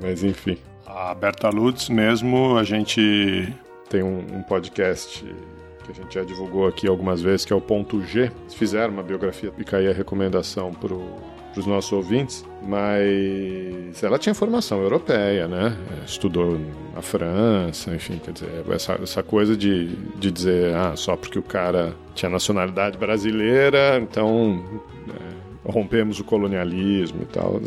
[0.00, 0.58] Mas enfim.
[0.84, 3.54] A Berta Lutz mesmo, a gente
[3.88, 5.24] tem um, um podcast
[5.92, 8.30] que a gente já divulgou aqui algumas vezes, que é o Ponto G.
[8.50, 10.94] Fizeram uma biografia, fica aí a recomendação para
[11.58, 15.76] os nossos ouvintes, mas ela tinha formação europeia, né?
[16.06, 16.58] Estudou
[16.94, 21.42] na França, enfim, quer dizer, essa, essa coisa de, de dizer, ah, só porque o
[21.42, 24.64] cara tinha nacionalidade brasileira, então
[25.08, 27.60] é, rompemos o colonialismo e tal.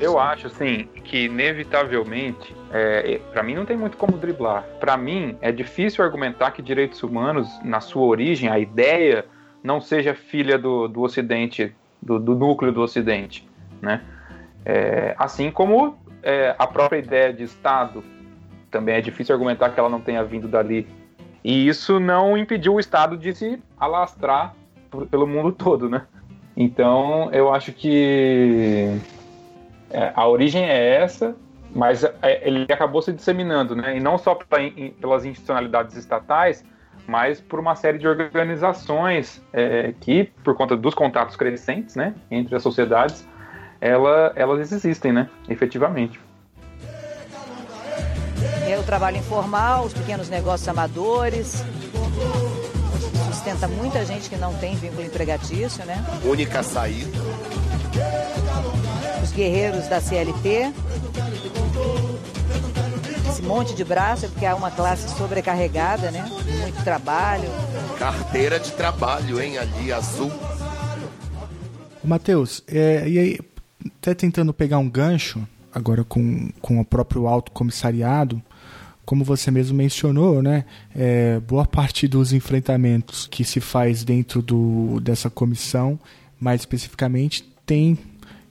[0.00, 4.64] Eu acho, assim, que inevitavelmente é, para mim não tem muito como driblar.
[4.80, 9.26] Para mim é difícil argumentar que direitos humanos, na sua origem, a ideia
[9.62, 13.48] não seja filha do, do Ocidente, do, do núcleo do Ocidente,
[13.80, 14.02] né?
[14.64, 18.02] É, assim como é, a própria ideia de Estado
[18.70, 20.86] também é difícil argumentar que ela não tenha vindo dali.
[21.44, 24.54] E isso não impediu o Estado de se alastrar
[25.10, 26.06] pelo mundo todo, né?
[26.56, 28.98] Então eu acho que
[29.90, 31.36] é, a origem é essa
[31.74, 33.96] mas é, ele acabou se disseminando, né?
[33.96, 34.38] E não só
[35.00, 36.64] pelas institucionalidades estatais,
[37.06, 42.54] mas por uma série de organizações é, que, por conta dos contatos crescentes, né, entre
[42.54, 43.26] as sociedades,
[43.80, 46.20] ela, elas existem, né, efetivamente.
[48.66, 51.62] É o trabalho informal, os pequenos negócios amadores,
[53.44, 56.02] sustenta muita gente que não tem vínculo empregatício, né?
[56.24, 57.18] Única saída.
[59.22, 60.72] Os guerreiros da CLT,
[63.28, 66.26] esse monte de braço é porque há uma classe sobrecarregada, né?
[66.62, 67.48] Muito trabalho.
[67.98, 69.58] Carteira de trabalho, hein?
[69.58, 70.32] Ali, azul.
[72.02, 73.38] Matheus, é, e aí,
[73.98, 78.42] até tentando pegar um gancho, agora com, com o próprio alto comissariado,
[79.04, 85.00] como você mesmo mencionou, né, é, boa parte dos enfrentamentos que se faz dentro do,
[85.00, 85.98] dessa comissão,
[86.40, 87.98] mais especificamente, tem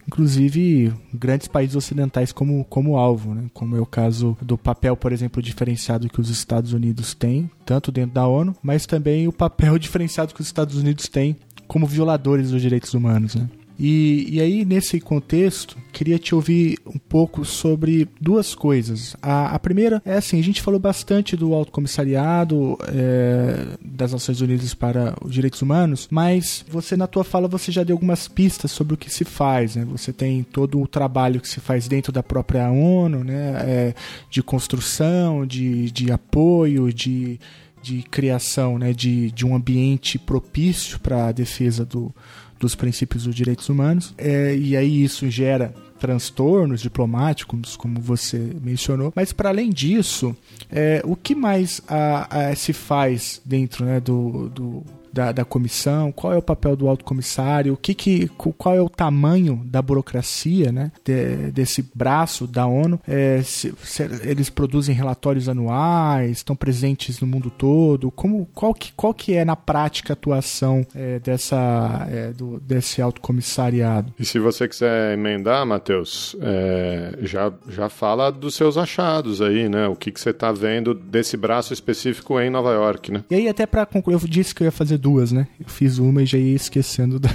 [0.08, 3.46] inclusive grandes países ocidentais como, como alvo, né?
[3.54, 7.92] como é o caso do papel, por exemplo, diferenciado que os Estados Unidos têm, tanto
[7.92, 11.36] dentro da ONU, mas também o papel diferenciado que os Estados Unidos têm
[11.68, 13.36] como violadores dos direitos humanos.
[13.36, 13.48] Né?
[13.78, 19.16] E, e aí, nesse contexto, queria te ouvir um pouco sobre duas coisas.
[19.22, 24.42] A, a primeira é assim: a gente falou bastante do Alto Comissariado é, das Nações
[24.42, 28.72] Unidas para os Direitos Humanos, mas você, na tua fala, você já deu algumas pistas
[28.72, 29.76] sobre o que se faz.
[29.76, 29.86] Né?
[29.86, 33.56] Você tem todo o trabalho que se faz dentro da própria ONU, né?
[33.66, 33.94] É,
[34.30, 37.40] de construção, de, de apoio, de
[37.84, 42.16] de criação né, de, de um ambiente propício para a defesa do,
[42.64, 44.14] dos princípios dos direitos humanos.
[44.18, 49.12] É, e aí isso gera transtornos diplomáticos, como você mencionou.
[49.16, 50.36] Mas para além disso,
[50.72, 54.84] é, o que mais a, a, se faz dentro né, do, do
[55.14, 58.82] da, da comissão, qual é o papel do alto comissário, o que que, qual é
[58.82, 63.00] o tamanho da burocracia né, de, desse braço da ONU.
[63.08, 68.10] É, se, se eles produzem relatórios anuais, estão presentes no mundo todo.
[68.12, 73.02] Como, qual, que, qual que é na prática a atuação é, dessa, é, do, desse
[73.02, 74.14] alto comissariado?
[74.18, 79.88] E se você quiser emendar, Matheus, é, já, já fala dos seus achados aí, né?
[79.88, 83.24] O que, que você está vendo desse braço específico em Nova York, né?
[83.30, 85.46] E aí, até para concluir, eu disse que eu ia fazer duas, né?
[85.60, 87.30] Eu fiz uma e já ia esquecendo da,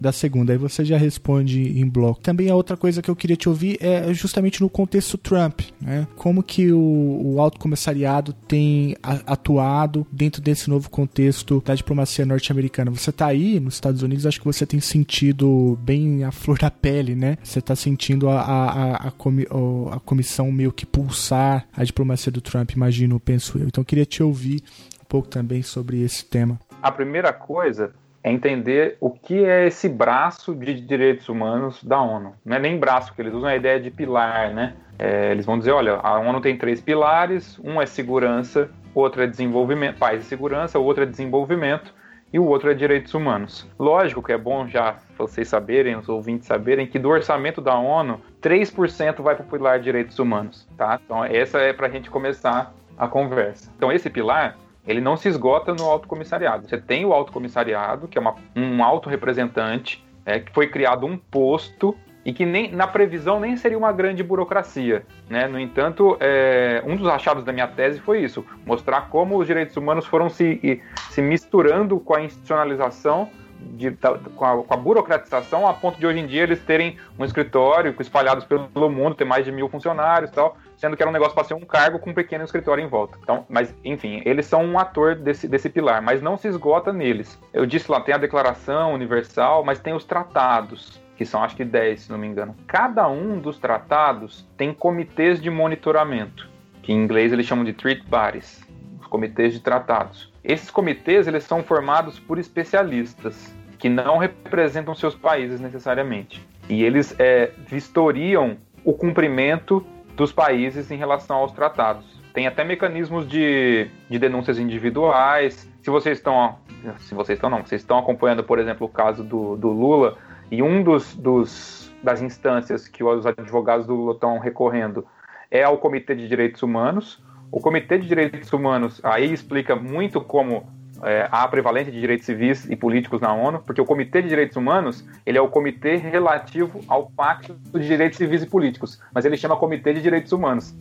[0.00, 0.52] da segunda.
[0.52, 2.20] Aí você já responde em bloco.
[2.20, 6.06] Também a outra coisa que eu queria te ouvir é justamente no contexto Trump, né?
[6.16, 12.90] Como que o, o alto comissariado tem atuado dentro desse novo contexto da diplomacia norte-americana?
[12.90, 16.70] Você está aí nos Estados Unidos, acho que você tem sentido bem a flor da
[16.70, 17.38] pele, né?
[17.42, 19.46] Você está sentindo a, a, a, comi,
[19.92, 23.68] a comissão meio que pulsar a diplomacia do Trump, imagino, penso eu.
[23.68, 24.62] Então eu queria te ouvir
[25.00, 29.88] um pouco também sobre esse tema a primeira coisa é entender o que é esse
[29.88, 32.34] braço de direitos humanos da ONU.
[32.44, 34.74] Não é nem braço, que eles usam a ideia de pilar, né?
[34.98, 39.26] É, eles vão dizer, olha, a ONU tem três pilares, um é segurança, outro é
[39.26, 41.92] desenvolvimento, paz e segurança, o outro é desenvolvimento,
[42.32, 43.68] e o outro é direitos humanos.
[43.78, 48.20] Lógico que é bom já vocês saberem, os ouvintes saberem, que do orçamento da ONU,
[48.40, 50.98] 3% vai para o pilar direitos humanos, tá?
[51.04, 53.70] Então essa é para a gente começar a conversa.
[53.76, 54.56] Então esse pilar,
[54.86, 56.68] ele não se esgota no alto comissariado.
[56.68, 61.06] Você tem o alto comissariado, que é uma, um alto representante, é, que foi criado
[61.06, 65.04] um posto e que nem na previsão nem seria uma grande burocracia.
[65.28, 65.48] Né?
[65.48, 69.76] No entanto, é, um dos achados da minha tese foi isso: mostrar como os direitos
[69.76, 70.80] humanos foram se,
[71.10, 73.28] se misturando com a institucionalização.
[73.74, 73.90] De,
[74.36, 77.94] com, a, com, a, burocratização a ponto de hoje em dia eles terem um escritório
[77.98, 81.34] espalhados pelo mundo, ter mais de mil funcionários e tal, sendo que era um negócio
[81.34, 83.18] para ser um cargo com um pequeno escritório em volta.
[83.22, 87.38] Então, mas enfim, eles são um ator desse, desse pilar, mas não se esgota neles.
[87.52, 91.64] Eu disse lá, tem a Declaração Universal, mas tem os tratados que são acho que
[91.64, 92.56] 10, se não me engano.
[92.66, 96.48] Cada um dos tratados tem comitês de monitoramento,
[96.82, 98.66] que em inglês eles chamam de treat bodies,
[99.00, 100.31] os comitês de tratados.
[100.44, 106.46] Esses comitês eles são formados por especialistas que não representam seus países necessariamente.
[106.68, 109.84] E eles é, vistoriam o cumprimento
[110.16, 112.20] dos países em relação aos tratados.
[112.32, 115.68] Tem até mecanismos de, de denúncias individuais.
[115.82, 116.58] Se vocês estão.
[116.98, 120.16] Se vocês estão, não, vocês estão acompanhando, por exemplo, o caso do, do Lula,
[120.50, 125.06] e um dos, dos das instâncias que os advogados do Lula estão recorrendo
[125.50, 127.22] é ao Comitê de Direitos Humanos.
[127.52, 130.66] O Comitê de Direitos Humanos aí explica muito como
[131.02, 134.56] é, há prevalência de direitos civis e políticos na ONU, porque o Comitê de Direitos
[134.56, 139.36] Humanos ele é o comitê relativo ao Pacto de Direitos Civis e Políticos, mas ele
[139.36, 140.74] chama Comitê de Direitos Humanos.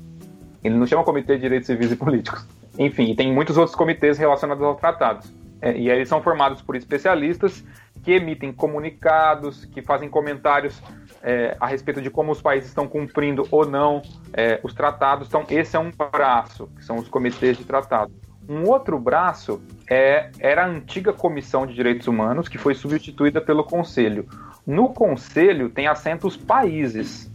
[0.64, 2.48] Ele não chama Comitê de Direitos Civis e Políticos.
[2.80, 5.30] Enfim, tem muitos outros comitês relacionados aos tratados.
[5.62, 7.66] É, e eles são formados por especialistas
[8.02, 10.82] que emitem comunicados, que fazem comentários
[11.24, 14.02] é, a respeito de como os países estão cumprindo ou não
[14.34, 15.28] é, os tratados.
[15.28, 18.12] Então, esse é um braço, que são os comitês de tratado.
[18.50, 23.64] Um outro braço é, era a antiga Comissão de Direitos Humanos, que foi substituída pelo
[23.64, 24.28] Conselho.
[24.66, 27.32] No Conselho tem assento os países,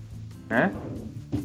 [0.48, 0.72] né?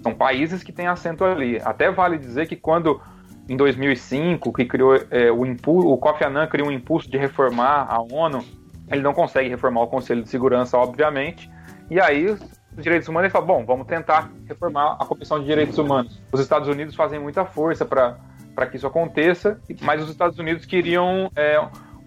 [0.04, 1.60] São países que têm assento ali.
[1.64, 3.02] Até vale dizer que quando
[3.50, 7.88] em 2005, que criou é, o impulso, o Kofi Annan criou um impulso de reformar
[7.90, 8.44] a ONU,
[8.90, 11.50] ele não consegue reformar o Conselho de Segurança, obviamente,
[11.92, 12.40] e aí os
[12.78, 16.22] direitos humanos ele fala, bom, vamos tentar reformar a Comissão de Direitos Humanos.
[16.32, 21.30] Os Estados Unidos fazem muita força para que isso aconteça, mas os Estados Unidos queriam
[21.36, 21.60] é,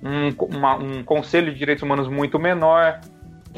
[0.03, 2.99] um, uma, um Conselho de Direitos Humanos muito menor,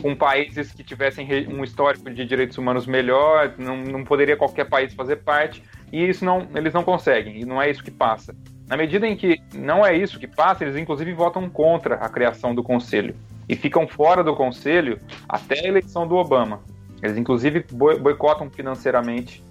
[0.03, 4.93] com países que tivessem um histórico de direitos humanos melhor, não, não poderia qualquer país
[4.93, 5.63] fazer parte,
[5.93, 8.35] e isso não, eles não conseguem, e não é isso que passa.
[8.69, 12.55] Na medida em que não é isso que passa, eles inclusive votam contra a criação
[12.55, 13.15] do conselho
[13.49, 16.61] e ficam fora do conselho até a eleição do Obama.
[17.03, 19.45] Eles inclusive boicotam financeiramente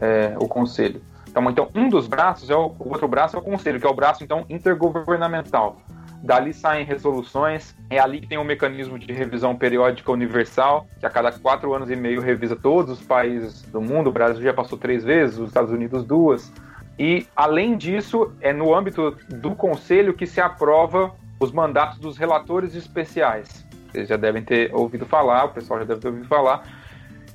[0.00, 1.00] é, o conselho.
[1.28, 3.90] Então, então, um dos braços é o, o outro braço é o conselho, que é
[3.90, 5.78] o braço então intergovernamental.
[6.22, 11.10] Dali saem resoluções, é ali que tem um mecanismo de revisão periódica universal, que a
[11.10, 14.08] cada quatro anos e meio revisa todos os países do mundo.
[14.08, 16.50] O Brasil já passou três vezes, os Estados Unidos duas.
[16.98, 22.74] E, além disso, é no âmbito do Conselho que se aprova os mandatos dos relatores
[22.74, 23.66] especiais.
[23.90, 26.62] Vocês já devem ter ouvido falar, o pessoal já deve ter ouvido falar.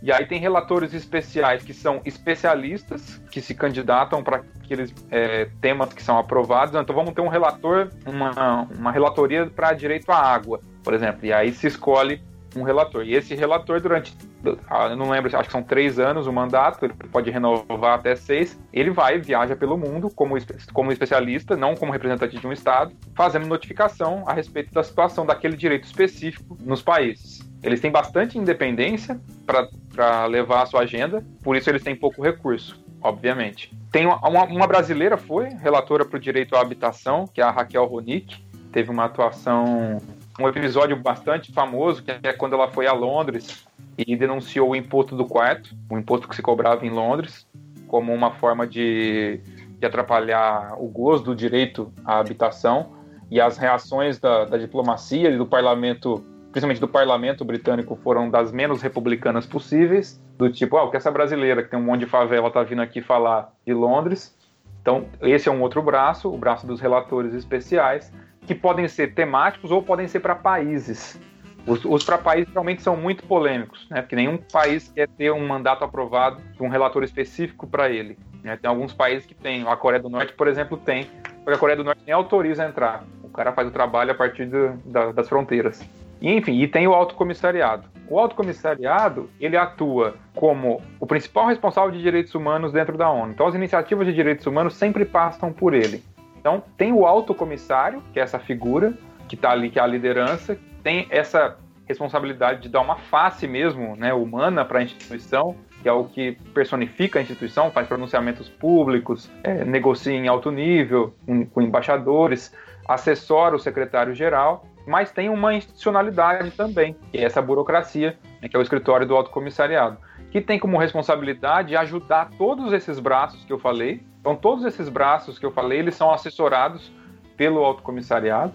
[0.01, 5.93] E aí tem relatores especiais que são especialistas que se candidatam para aqueles é, temas
[5.93, 6.74] que são aprovados.
[6.74, 11.24] Então vamos ter um relator, uma, uma relatoria para direito à água, por exemplo.
[11.24, 12.20] E aí se escolhe
[12.55, 13.03] um relator.
[13.03, 16.94] E esse relator, durante, eu não lembro, acho que são três anos o mandato, ele
[16.94, 18.60] pode renovar até seis.
[18.74, 20.36] Ele vai, viaja pelo mundo como,
[20.74, 25.56] como especialista, não como representante de um Estado, fazendo notificação a respeito da situação daquele
[25.56, 27.39] direito específico nos países.
[27.64, 32.84] Eles têm bastante independência para levar a sua agenda, por isso eles têm pouco recurso,
[33.02, 33.72] obviamente.
[33.92, 37.86] Tem uma, uma brasileira foi relatora para o direito à habitação, que é a Raquel
[37.86, 40.00] Ronick, teve uma atuação
[40.39, 43.66] um episódio bastante famoso, que é quando ela foi a Londres
[44.08, 47.47] e denunciou o imposto do quarto, o imposto que se cobrava em Londres,
[47.88, 49.39] como uma forma de,
[49.80, 52.99] de atrapalhar o gozo do direito à habitação.
[53.30, 58.52] E as reações da, da diplomacia e do parlamento, principalmente do parlamento britânico, foram das
[58.52, 62.06] menos republicanas possíveis, do tipo, ah, o que essa brasileira que tem um monte de
[62.08, 64.36] favela está vindo aqui falar de Londres.
[64.82, 68.12] Então, esse é um outro braço, o braço dos relatores especiais
[68.45, 71.20] que podem ser temáticos ou podem ser para países.
[71.66, 74.01] Os, os para países realmente são muito polêmicos, né?
[74.01, 78.18] Porque nenhum país quer ter um mandato aprovado de um relator específico para ele.
[78.43, 78.57] Né?
[78.57, 81.07] Tem alguns países que tem, a Coreia do Norte, por exemplo, tem,
[81.43, 83.03] porque a Coreia do Norte nem autoriza a entrar.
[83.24, 84.47] O cara faz o trabalho a partir
[84.86, 85.88] da, das fronteiras.
[86.20, 87.89] E, enfim, e tem o alto comissariado.
[88.07, 93.32] O alto comissariado ele atua como o principal responsável de direitos humanos dentro da ONU.
[93.32, 96.03] Então, as iniciativas de direitos humanos sempre passam por ele.
[96.39, 98.93] Então, tem o alto comissário, que é essa figura,
[99.28, 103.96] que está ali, que é a liderança, tem essa responsabilidade de dar uma face mesmo,
[103.96, 109.30] né, humana para a instituição, que é o que personifica a instituição, faz pronunciamentos públicos,
[109.44, 112.54] é, negocia em alto nível com, com embaixadores,
[112.88, 118.60] assessora o secretário-geral, mas tem uma institucionalidade também, que é essa burocracia, né, que é
[118.60, 119.98] o escritório do Alto Comissariado,
[120.32, 124.02] que tem como responsabilidade ajudar todos esses braços que eu falei.
[124.22, 126.92] Então, todos esses braços que eu falei, eles são assessorados
[127.36, 128.54] pelo Alto Comissariado?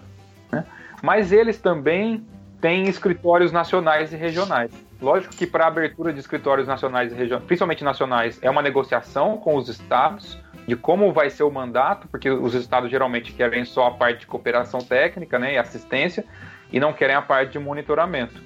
[1.07, 2.27] Mas eles também
[2.59, 4.69] têm escritórios nacionais e regionais.
[5.01, 9.37] Lógico que para a abertura de escritórios nacionais e regionais, principalmente nacionais, é uma negociação
[9.37, 10.37] com os estados
[10.67, 14.27] de como vai ser o mandato, porque os estados geralmente querem só a parte de
[14.27, 16.25] cooperação técnica né, e assistência
[16.73, 18.43] e não querem a parte de monitoramento.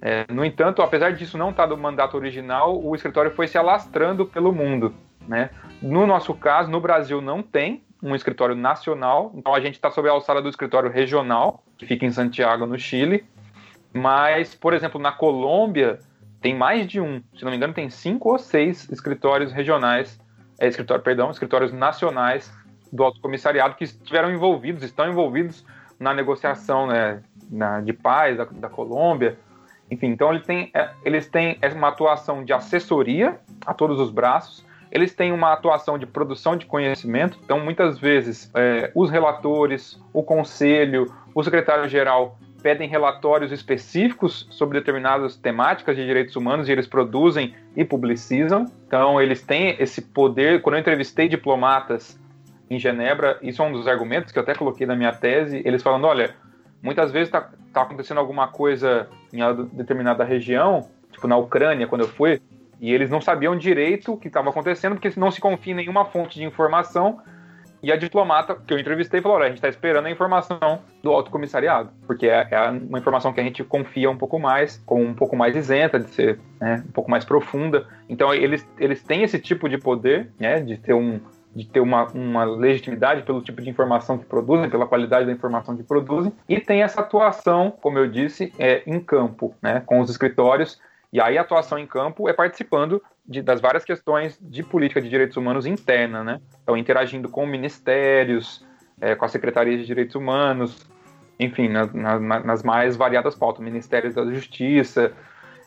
[0.00, 3.58] É, no entanto, apesar disso não estar tá do mandato original, o escritório foi se
[3.58, 4.94] alastrando pelo mundo.
[5.26, 5.50] Né?
[5.82, 10.08] No nosso caso, no Brasil não tem um escritório nacional, então a gente está sob
[10.08, 13.24] a alçada do escritório regional, que fica em Santiago, no Chile,
[13.92, 15.98] mas, por exemplo, na Colômbia
[16.40, 20.20] tem mais de um, se não me engano, tem cinco ou seis escritórios regionais,
[20.58, 22.52] é, escritório, perdão, escritórios nacionais
[22.92, 25.64] do Alto Comissariado que estiveram envolvidos, estão envolvidos
[25.98, 29.38] na negociação né, na, de paz da, da Colômbia.
[29.90, 34.64] Enfim, então ele tem, é, eles têm uma atuação de assessoria a todos os braços,
[34.90, 40.22] eles têm uma atuação de produção de conhecimento, então muitas vezes é, os relatores, o
[40.22, 47.54] conselho, o secretário-geral pedem relatórios específicos sobre determinadas temáticas de direitos humanos e eles produzem
[47.76, 48.66] e publicizam.
[48.88, 50.62] Então, eles têm esse poder.
[50.62, 52.18] Quando eu entrevistei diplomatas
[52.68, 55.62] em Genebra, isso é um dos argumentos que eu até coloquei na minha tese.
[55.64, 56.34] Eles falando: olha,
[56.82, 59.38] muitas vezes está tá acontecendo alguma coisa em
[59.72, 62.40] determinada região, tipo na Ucrânia, quando eu fui,
[62.80, 66.04] e eles não sabiam direito o que estava acontecendo, porque não se confia em nenhuma
[66.04, 67.20] fonte de informação
[67.82, 71.12] e a diplomata que eu entrevistei falou: olha, a gente está esperando a informação do
[71.12, 75.04] alto comissariado, porque é, é, uma informação que a gente confia um pouco mais, com
[75.04, 77.86] um pouco mais isenta, de ser né, um pouco mais profunda.
[78.08, 81.20] Então eles, eles têm esse tipo de poder, né, de ter um
[81.54, 85.74] de ter uma, uma legitimidade pelo tipo de informação que produzem, pela qualidade da informação
[85.74, 90.10] que produzem, e tem essa atuação, como eu disse, é, em campo, né, com os
[90.10, 90.78] escritórios
[91.12, 95.08] e aí a atuação em campo é participando de, das várias questões de política de
[95.08, 96.40] direitos humanos interna, né?
[96.62, 98.64] Então, interagindo com ministérios,
[99.00, 100.86] é, com a Secretaria de Direitos Humanos,
[101.38, 105.12] enfim, na, na, nas mais variadas pautas, ministérios da Justiça.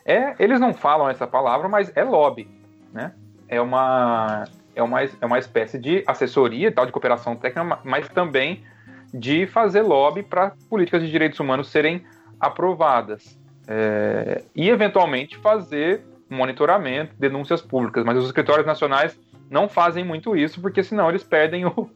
[0.04, 2.48] É, eles não falam essa palavra, mas é lobby,
[2.92, 3.12] né?
[3.48, 8.64] É uma, é uma, é uma espécie de assessoria tal, de cooperação técnica, mas também
[9.12, 12.04] de fazer lobby para políticas de direitos humanos serem
[12.38, 13.39] aprovadas
[13.72, 19.16] é, e eventualmente fazer monitoramento, denúncias públicas, mas os escritórios nacionais
[19.48, 21.88] não fazem muito isso, porque senão eles perdem o,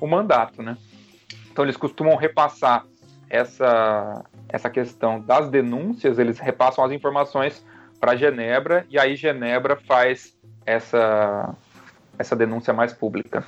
[0.00, 0.76] o mandato, né?
[1.52, 2.84] Então eles costumam repassar
[3.28, 7.64] essa, essa questão das denúncias, eles repassam as informações
[8.00, 11.54] para Genebra e aí Genebra faz essa,
[12.18, 13.44] essa denúncia mais pública.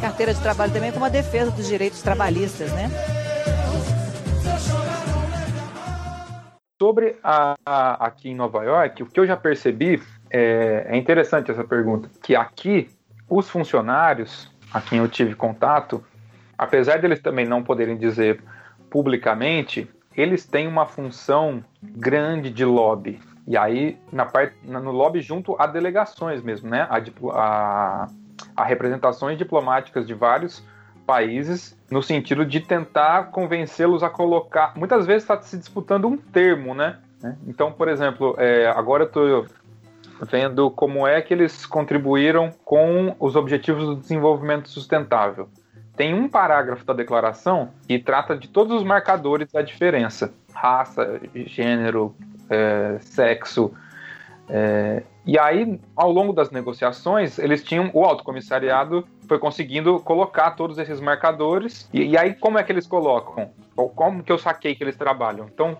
[0.00, 3.21] Carteira de trabalho também como a defesa dos direitos trabalhistas, né?
[6.82, 11.48] Sobre a, a, aqui em Nova York, o que eu já percebi é, é interessante
[11.48, 12.88] essa pergunta, que aqui
[13.30, 16.04] os funcionários a quem eu tive contato,
[16.58, 18.42] apesar deles também não poderem dizer
[18.90, 23.20] publicamente, eles têm uma função grande de lobby.
[23.46, 26.88] E aí, na parte, no lobby junto a delegações mesmo, né?
[26.90, 28.08] A, a,
[28.56, 30.64] a representações diplomáticas de vários
[31.12, 34.72] países no sentido de tentar convencê-los a colocar.
[34.74, 36.96] Muitas vezes está se disputando um termo, né?
[37.46, 39.46] Então, por exemplo, é, agora eu estou
[40.22, 45.50] vendo como é que eles contribuíram com os objetivos do desenvolvimento sustentável.
[45.94, 52.16] Tem um parágrafo da declaração que trata de todos os marcadores da diferença: raça, gênero,
[52.48, 53.70] é, sexo.
[54.48, 60.50] É, e aí, ao longo das negociações, eles tinham o alto comissariado foi conseguindo colocar
[60.50, 61.88] todos esses marcadores.
[61.90, 63.50] E, e, aí, como é que eles colocam?
[63.74, 65.46] Como que eu saquei que eles trabalham?
[65.52, 65.78] Então,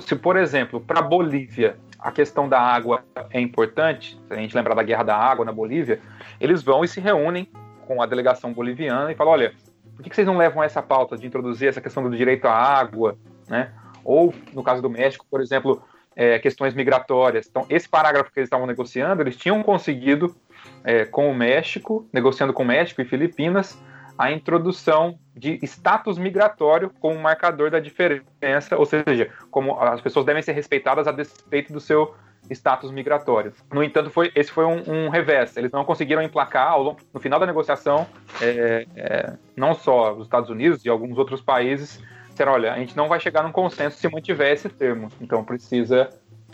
[0.00, 4.74] se por exemplo, para Bolívia a questão da água é importante, se a gente lembrar
[4.74, 6.00] da guerra da água na Bolívia,
[6.40, 7.46] eles vão e se reúnem
[7.86, 9.54] com a delegação boliviana e falam: olha,
[9.94, 13.18] por que vocês não levam essa pauta de introduzir essa questão do direito à água,
[13.48, 13.70] né?
[14.02, 15.82] Ou, no caso do México, por exemplo,
[16.16, 17.46] é, questões migratórias.
[17.48, 20.34] Então, esse parágrafo que eles estavam negociando, eles tinham conseguido
[20.82, 23.78] é, com o México, negociando com o México e Filipinas,
[24.16, 30.42] a introdução de status migratório como marcador da diferença, ou seja, como as pessoas devem
[30.42, 32.14] ser respeitadas a despeito do seu
[32.50, 33.52] status migratório.
[33.72, 35.56] No entanto, foi, esse foi um, um revés.
[35.56, 38.06] Eles não conseguiram emplacar, ao, no final da negociação,
[38.40, 42.00] é, é, não só os Estados Unidos e alguns outros países
[42.34, 46.10] disseram, olha, a gente não vai chegar num consenso se mantiver esse termo, então precisa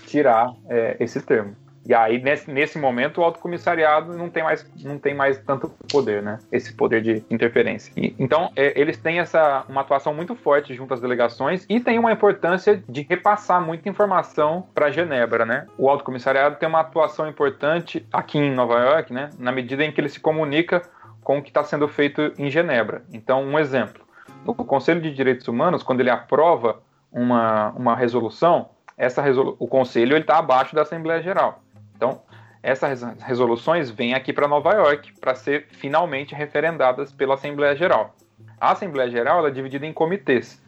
[0.06, 1.56] tirar é, esse termo.
[1.86, 5.68] E aí, nesse, nesse momento, o alto comissariado não tem mais, não tem mais tanto
[5.90, 6.38] poder, né?
[6.52, 7.92] Esse poder de interferência.
[7.96, 11.98] E, então, é, eles têm essa, uma atuação muito forte junto às delegações e tem
[11.98, 15.66] uma importância de repassar muita informação para Genebra, né?
[15.78, 19.30] O alto comissariado tem uma atuação importante aqui em Nova York, né?
[19.38, 20.82] Na medida em que ele se comunica
[21.22, 23.02] com o que está sendo feito em Genebra.
[23.12, 24.04] Então, um exemplo.
[24.45, 26.80] No Conselho de Direitos Humanos, quando ele aprova
[27.12, 31.62] uma, uma resolução, essa resolu o Conselho está abaixo da Assembleia Geral.
[31.97, 32.22] Então,
[32.62, 38.14] essas resoluções vêm aqui para Nova York para ser finalmente referendadas pela Assembleia Geral.
[38.61, 40.62] A Assembleia Geral é dividida em comitês.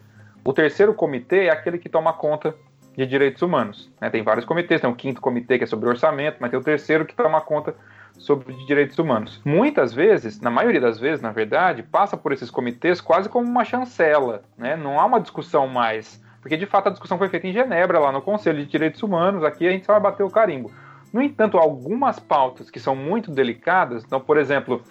[0.44, 2.54] O terceiro comitê é aquele que toma conta
[2.96, 3.90] de direitos humanos.
[4.00, 4.10] Né?
[4.10, 7.04] Tem vários comitês, tem o quinto comitê que é sobre orçamento, mas tem o terceiro
[7.04, 7.74] que toma conta
[8.18, 9.40] sobre direitos humanos.
[9.44, 13.64] Muitas vezes, na maioria das vezes, na verdade, passa por esses comitês quase como uma
[13.64, 14.76] chancela, né?
[14.76, 18.12] Não há uma discussão mais, porque de fato a discussão foi feita em Genebra, lá
[18.12, 20.70] no Conselho de Direitos Humanos, aqui a gente só vai bater o carimbo.
[21.12, 24.82] No entanto, algumas pautas que são muito delicadas, então, por exemplo,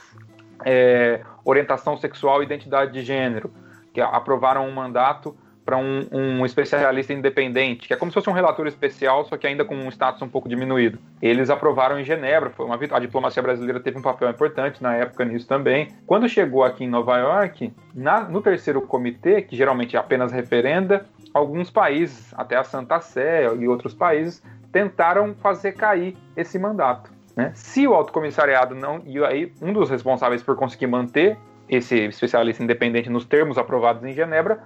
[0.64, 3.52] é, orientação sexual e identidade de gênero,
[3.94, 5.36] que aprovaram um mandato
[5.66, 9.46] para um, um, especialista independente, que é como se fosse um relator especial, só que
[9.46, 11.00] ainda com um status um pouco diminuído.
[11.22, 15.24] Eles aprovaram em Genebra, foi uma a diplomacia brasileira teve um papel importante na época
[15.24, 15.90] nisso também.
[16.08, 21.06] Quando chegou aqui em Nova York, na, no terceiro comitê, que geralmente é apenas referenda,
[21.34, 27.12] alguns países, até a Santa Sé e outros países, tentaram fazer cair esse mandato.
[27.36, 27.52] Né?
[27.54, 29.02] Se o Alto Comissariado não.
[29.06, 31.38] E aí, um dos responsáveis por conseguir manter
[31.70, 34.62] esse especialista independente nos termos aprovados em Genebra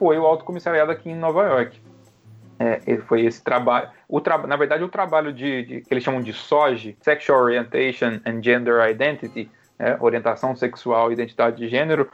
[0.00, 1.78] foi o Alto Comissariado aqui em Nova York.
[2.58, 3.90] É, foi esse trabalho.
[4.24, 8.42] Tra na verdade, o trabalho de, de, que eles chamam de SOG, Sexual Orientation and
[8.42, 9.98] Gender Identity, né?
[10.00, 12.10] orientação sexual e identidade de gênero,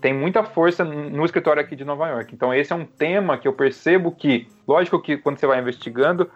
[0.00, 2.32] tem muita força no escritório aqui de Nova York.
[2.32, 6.30] Então, esse é um tema que eu percebo que, lógico que quando você vai investigando,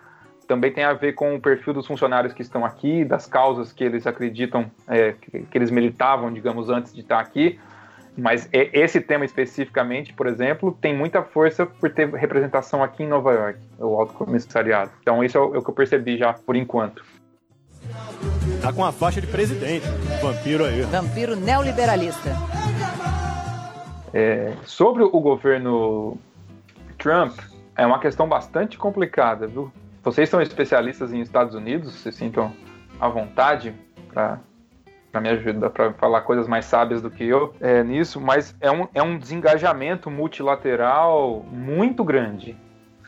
[0.48, 3.84] também tem a ver com o perfil dos funcionários que estão aqui, das causas que
[3.84, 7.60] eles acreditam, é, que, que, eles militavam, digamos, antes de estar aqui.
[8.16, 13.32] Mas esse tema especificamente, por exemplo, tem muita força por ter representação aqui em Nova
[13.32, 14.90] York, o Alto Comissariado.
[15.00, 17.04] Então, isso é o, é o que eu percebi já por enquanto.
[18.60, 19.86] Tá com a faixa de presidente,
[20.20, 20.82] vampiro aí.
[20.82, 22.30] Vampiro neoliberalista.
[24.12, 26.18] É, sobre o governo
[26.98, 27.38] Trump,
[27.76, 29.72] é uma questão bastante complicada, viu?
[30.02, 32.52] Vocês são especialistas em Estados Unidos, se sintam
[33.00, 33.74] à vontade
[34.12, 34.40] para
[35.10, 38.70] para me ajudar para falar coisas mais sábias do que eu é, nisso, mas é
[38.70, 42.56] um, é um desengajamento multilateral muito grande,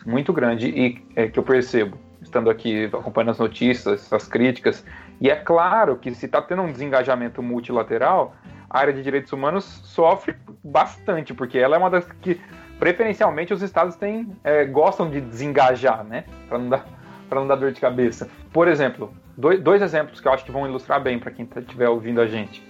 [0.04, 4.84] muito grande e é, que eu percebo estando aqui acompanhando as notícias, as críticas
[5.20, 8.34] e é claro que se está tendo um desengajamento multilateral,
[8.68, 10.34] a área de direitos humanos sofre
[10.64, 12.40] bastante porque ela é uma das que
[12.82, 16.24] preferencialmente os estados têm, é, gostam de desengajar, né?
[16.48, 16.84] Para não, dar,
[17.30, 18.28] não dar dor de cabeça.
[18.52, 21.88] Por exemplo, dois, dois exemplos que eu acho que vão ilustrar bem para quem estiver
[21.88, 22.62] ouvindo a gente.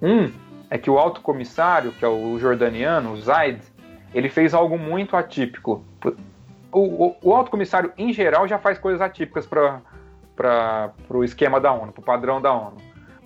[0.00, 0.30] Um
[0.70, 3.60] é que o alto comissário, que é o jordaniano, o Zaid,
[4.14, 5.84] ele fez algo muito atípico.
[6.72, 11.72] O, o, o alto comissário, em geral, já faz coisas atípicas para o esquema da
[11.72, 12.76] ONU, para o padrão da ONU.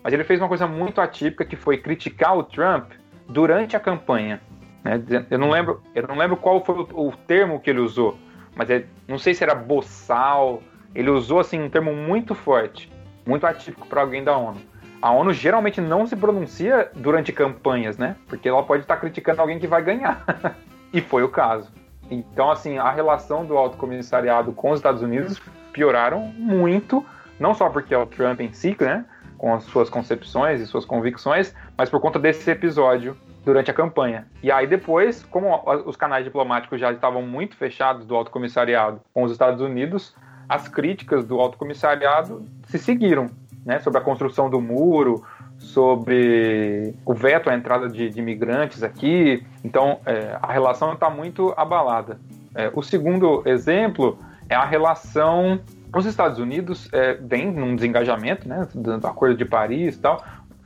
[0.03, 2.93] Mas ele fez uma coisa muito atípica que foi criticar o Trump
[3.29, 4.41] durante a campanha.
[4.83, 5.03] Né?
[5.31, 8.19] Eu não lembro, eu não lembro qual foi o, o termo que ele usou,
[8.57, 10.63] mas é, não sei se era boçal.
[10.95, 12.91] Ele usou assim um termo muito forte,
[13.27, 14.61] muito atípico para alguém da ONU.
[15.01, 18.17] A ONU geralmente não se pronuncia durante campanhas, né?
[18.27, 20.25] Porque ela pode estar criticando alguém que vai ganhar.
[20.93, 21.71] e foi o caso.
[22.11, 25.41] Então, assim, a relação do alto comissariado com os Estados Unidos
[25.73, 27.05] pioraram muito,
[27.39, 29.05] não só porque é o Trump em si, né?
[29.37, 34.27] Com as suas concepções e suas convicções, mas por conta desse episódio durante a campanha.
[34.43, 39.23] E aí depois, como os canais diplomáticos já estavam muito fechados do alto comissariado com
[39.23, 40.15] os Estados Unidos,
[40.49, 43.29] as críticas do alto comissariado se seguiram,
[43.65, 45.23] né, sobre a construção do muro,
[45.59, 49.45] sobre o veto à entrada de, de imigrantes aqui.
[49.63, 52.19] Então, é, a relação está muito abalada.
[52.55, 54.19] É, o segundo exemplo
[54.49, 55.61] é a relação.
[55.95, 60.23] Os Estados Unidos é, vem num desengajamento, né, do Acordo de Paris e tal,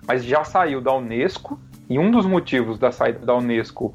[0.06, 3.94] mas já saiu da Unesco e um dos motivos da saída da Unesco,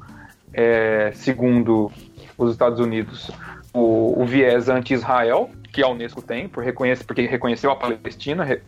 [0.52, 1.90] é, segundo
[2.38, 3.30] os Estados Unidos,
[3.72, 8.60] o, o viés anti-Israel, que a Unesco tem, por reconhece, porque reconheceu a Palestina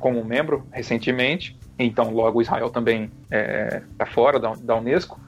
[0.00, 5.20] como membro recentemente, então logo Israel também está é, tá fora da, da Unesco.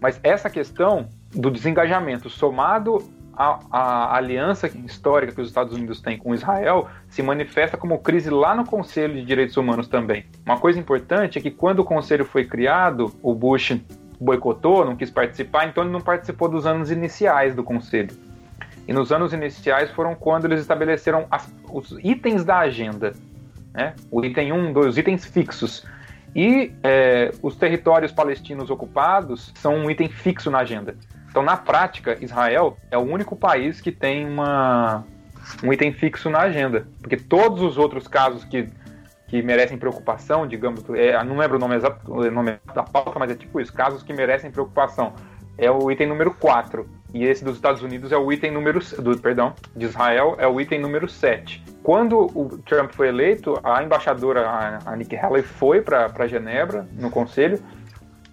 [0.00, 2.98] Mas essa questão do desengajamento somado
[3.32, 8.28] a, a, aliança histórica que os Estados Unidos têm com Israel se manifesta como crise
[8.28, 10.26] lá no Conselho de Direitos Humanos também.
[10.44, 13.80] Uma coisa importante é que quando o Conselho foi criado, o Bush
[14.20, 18.31] boicotou, não quis participar, então ele não participou dos anos iniciais do conselho.
[18.86, 23.12] E nos anos iniciais foram quando eles estabeleceram as, os itens da agenda.
[23.72, 23.94] Né?
[24.10, 25.86] O item 1, 2, os itens fixos.
[26.34, 30.96] E é, os territórios palestinos ocupados são um item fixo na agenda.
[31.28, 35.04] Então, na prática, Israel é o único país que tem uma,
[35.62, 36.86] um item fixo na agenda.
[37.00, 38.68] Porque todos os outros casos que,
[39.28, 43.34] que merecem preocupação, digamos, é, não lembro o nome exato nome da pauta, mas é
[43.34, 45.14] tipo isso: casos que merecem preocupação.
[45.58, 46.86] É o item número 4.
[47.14, 48.80] E esse dos Estados Unidos é o item número.
[49.00, 51.62] Do, perdão, de Israel é o item número 7.
[51.82, 57.10] Quando o Trump foi eleito, a embaixadora, a, a Nikki Haley, foi para Genebra, no
[57.10, 57.62] conselho,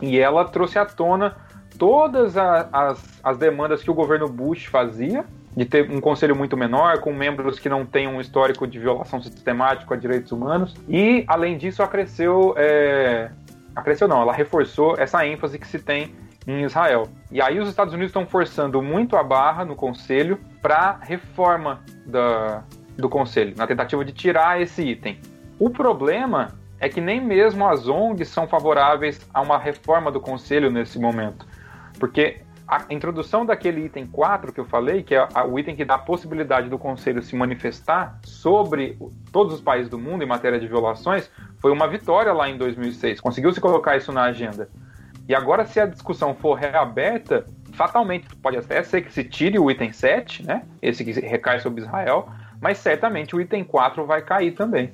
[0.02, 1.36] e ela trouxe à tona
[1.78, 5.26] todas a, as, as demandas que o governo Bush fazia,
[5.56, 9.22] de ter um conselho muito menor, com membros que não têm um histórico de violação
[9.22, 12.54] sistemática a direitos humanos, e, além disso, acresceu.
[12.56, 13.32] É,
[13.76, 16.14] acresceu não, ela reforçou essa ênfase que se tem
[16.48, 17.08] em Israel.
[17.32, 22.64] E aí os Estados Unidos estão forçando muito a barra no Conselho para reforma da,
[22.98, 25.20] do Conselho, na tentativa de tirar esse item.
[25.60, 30.72] O problema é que nem mesmo as ONGs são favoráveis a uma reforma do Conselho
[30.72, 31.46] nesse momento.
[32.00, 35.96] Porque a introdução daquele item 4 que eu falei, que é o item que dá
[35.96, 38.98] a possibilidade do Conselho se manifestar sobre
[39.32, 43.20] todos os países do mundo em matéria de violações, foi uma vitória lá em 2006.
[43.20, 44.70] Conseguiu se colocar isso na agenda.
[45.30, 49.70] E agora, se a discussão for reaberta, fatalmente pode até ser que se tire o
[49.70, 50.64] item 7, né?
[50.82, 52.28] Esse que recai sobre Israel,
[52.60, 54.92] mas certamente o item 4 vai cair também.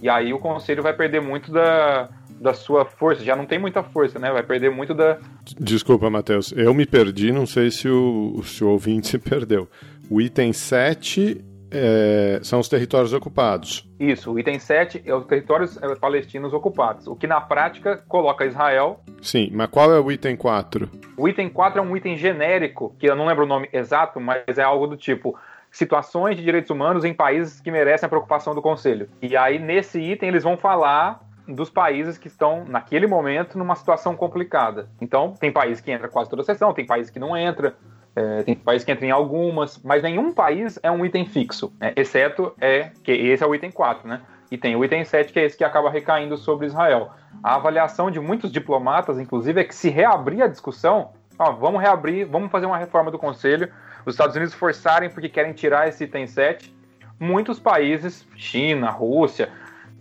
[0.00, 2.08] E aí o conselho vai perder muito da,
[2.40, 3.24] da sua força.
[3.24, 4.30] Já não tem muita força, né?
[4.30, 5.18] Vai perder muito da.
[5.58, 6.52] Desculpa, Matheus.
[6.52, 9.68] Eu me perdi, não sei se o, se o ouvinte se perdeu.
[10.08, 13.88] O item 7 é, são os territórios ocupados.
[13.98, 18.44] Isso, o item 7 é os territórios é, palestinos ocupados, o que na prática coloca
[18.44, 19.00] Israel.
[19.20, 20.90] Sim, mas qual é o item 4?
[21.16, 24.58] O item 4 é um item genérico, que eu não lembro o nome exato, mas
[24.58, 25.38] é algo do tipo
[25.70, 29.08] situações de direitos humanos em países que merecem a preocupação do Conselho.
[29.22, 34.14] E aí, nesse item, eles vão falar dos países que estão, naquele momento, numa situação
[34.14, 34.88] complicada.
[35.00, 37.74] Então, tem país que entra quase toda a sessão, tem país que não entra.
[38.14, 41.92] É, tem países que entram em algumas, mas nenhum país é um item fixo, né?
[41.96, 44.20] exceto é que esse é o item 4, né?
[44.50, 47.10] E tem o item 7, que é esse que acaba recaindo sobre Israel.
[47.42, 52.26] A avaliação de muitos diplomatas, inclusive, é que se reabrir a discussão, ó, vamos reabrir,
[52.26, 53.72] vamos fazer uma reforma do Conselho,
[54.04, 56.74] os Estados Unidos forçarem porque querem tirar esse item 7,
[57.18, 59.48] muitos países, China, Rússia,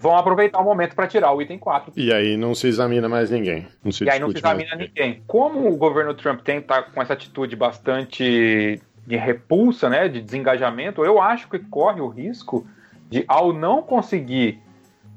[0.01, 1.93] vão aproveitar o momento para tirar o item 4.
[1.95, 3.67] E aí não se examina mais ninguém.
[3.83, 5.21] Não se e aí não se examina ninguém.
[5.27, 11.03] Como o governo Trump tem tá com essa atitude bastante de repulsa, né, de desengajamento,
[11.05, 12.65] eu acho que corre o risco
[13.09, 14.59] de, ao não conseguir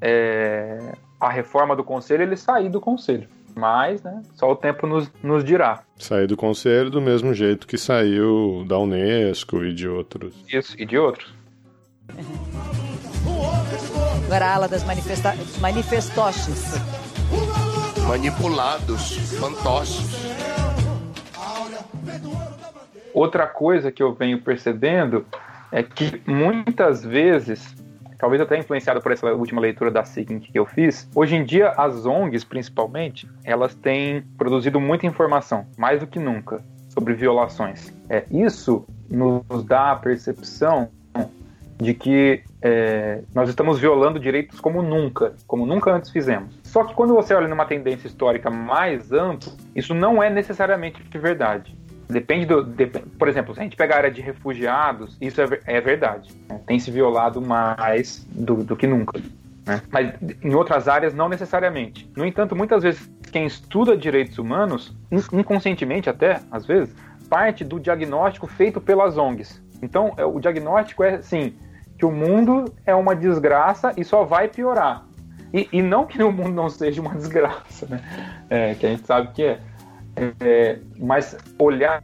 [0.01, 3.27] é, a reforma do conselho, ele sair do conselho.
[3.55, 5.81] Mas, né, só o tempo nos, nos dirá.
[5.97, 10.35] Sair do conselho do mesmo jeito que saiu da Unesco e de outros.
[10.51, 11.33] Isso, e de outros.
[14.23, 16.73] Agora a ala das manifesta manifestoches.
[18.07, 20.25] Manipulados, fantoches.
[23.13, 25.25] Outra coisa que eu venho percebendo
[25.71, 27.75] é que muitas vezes,
[28.17, 31.69] talvez até influenciado por essa última leitura da SIGINT que eu fiz, hoje em dia
[31.77, 37.93] as ONGs, principalmente, elas têm produzido muita informação, mais do que nunca, sobre violações.
[38.09, 40.89] É, isso nos dá a percepção
[41.77, 46.57] de que é, nós estamos violando direitos como nunca, como nunca antes fizemos.
[46.63, 51.75] Só que quando você olha numa tendência histórica mais ampla, isso não é necessariamente verdade.
[52.07, 52.63] Depende do.
[52.63, 56.29] De, por exemplo, se a gente pegar a área de refugiados, isso é, é verdade.
[56.47, 56.61] Né?
[56.65, 59.19] Tem se violado mais do, do que nunca.
[59.65, 59.81] Né?
[59.89, 62.09] Mas em outras áreas, não necessariamente.
[62.15, 64.95] No entanto, muitas vezes, quem estuda direitos humanos,
[65.33, 66.95] inconscientemente até, às vezes,
[67.27, 69.61] parte do diagnóstico feito pelas ONGs.
[69.81, 71.55] Então, é, o diagnóstico é assim:
[72.05, 75.03] que o mundo é uma desgraça e só vai piorar.
[75.51, 78.01] E, e não que o mundo não seja uma desgraça, né?
[78.49, 79.59] É, que a gente sabe que é.
[80.39, 82.03] é mas olhar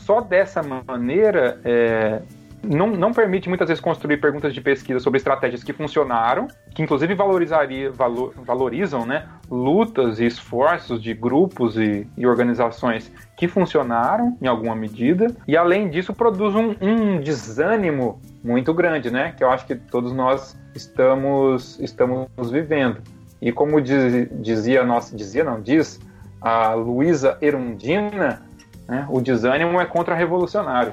[0.00, 2.22] só dessa maneira é,
[2.62, 7.14] não, não permite muitas vezes construir perguntas de pesquisa sobre estratégias que funcionaram, que inclusive
[7.14, 13.12] valorizaria, valor, valorizam né, lutas e esforços de grupos e, e, organizações
[13.42, 19.34] que funcionaram em alguma medida, e além disso produz um, um desânimo muito grande, né?
[19.36, 22.98] Que eu acho que todos nós estamos, estamos vivendo.
[23.40, 25.98] E como diz, dizia, nossa, dizia não, diz
[26.40, 28.42] a Luísa Erundina,
[28.86, 30.92] né, o desânimo é contra-revolucionário.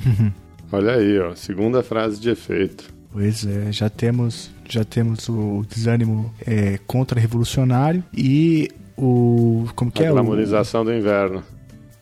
[0.72, 2.88] Olha aí, ó, segunda frase de efeito.
[3.12, 9.66] Pois é, já temos, já temos o desânimo é, contra-revolucionário e o.
[9.76, 10.10] Como que a é?
[10.10, 11.42] O- glamorização do inverno.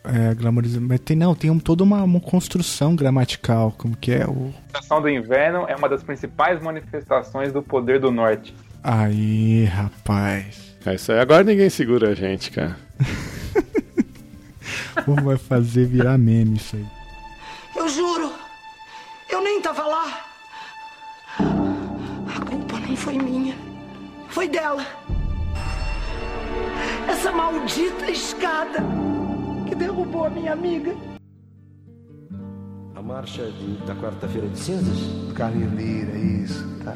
[0.02, 0.86] É, glamorização.
[0.89, 3.72] Mas tem, não, tem um- toda uma, uma construção gramatical.
[3.77, 4.27] Como que é?
[4.27, 4.52] O.
[4.72, 8.55] A estação do inverno é uma das principais manifestações do poder do norte.
[8.82, 10.74] Aí, rapaz.
[10.86, 11.18] É isso aí.
[11.18, 12.77] Agora ninguém segura a gente, cara.
[15.05, 16.86] Como vai fazer virar meme isso aí?
[17.77, 18.32] Eu juro,
[19.28, 20.20] eu nem tava lá.
[21.39, 23.55] A culpa nem foi minha,
[24.31, 24.85] foi dela.
[27.09, 28.82] Essa maldita escada
[29.70, 30.92] que derrubou a minha amiga.
[32.97, 35.32] A marcha de- da quarta-feira de cinzas?
[35.34, 36.66] Carneleira, isso.
[36.84, 36.92] Tá.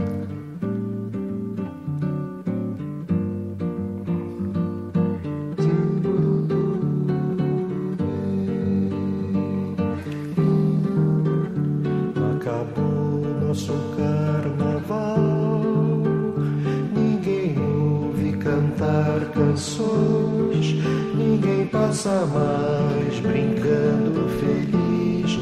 [22.05, 25.39] Passa mais brincando feliz.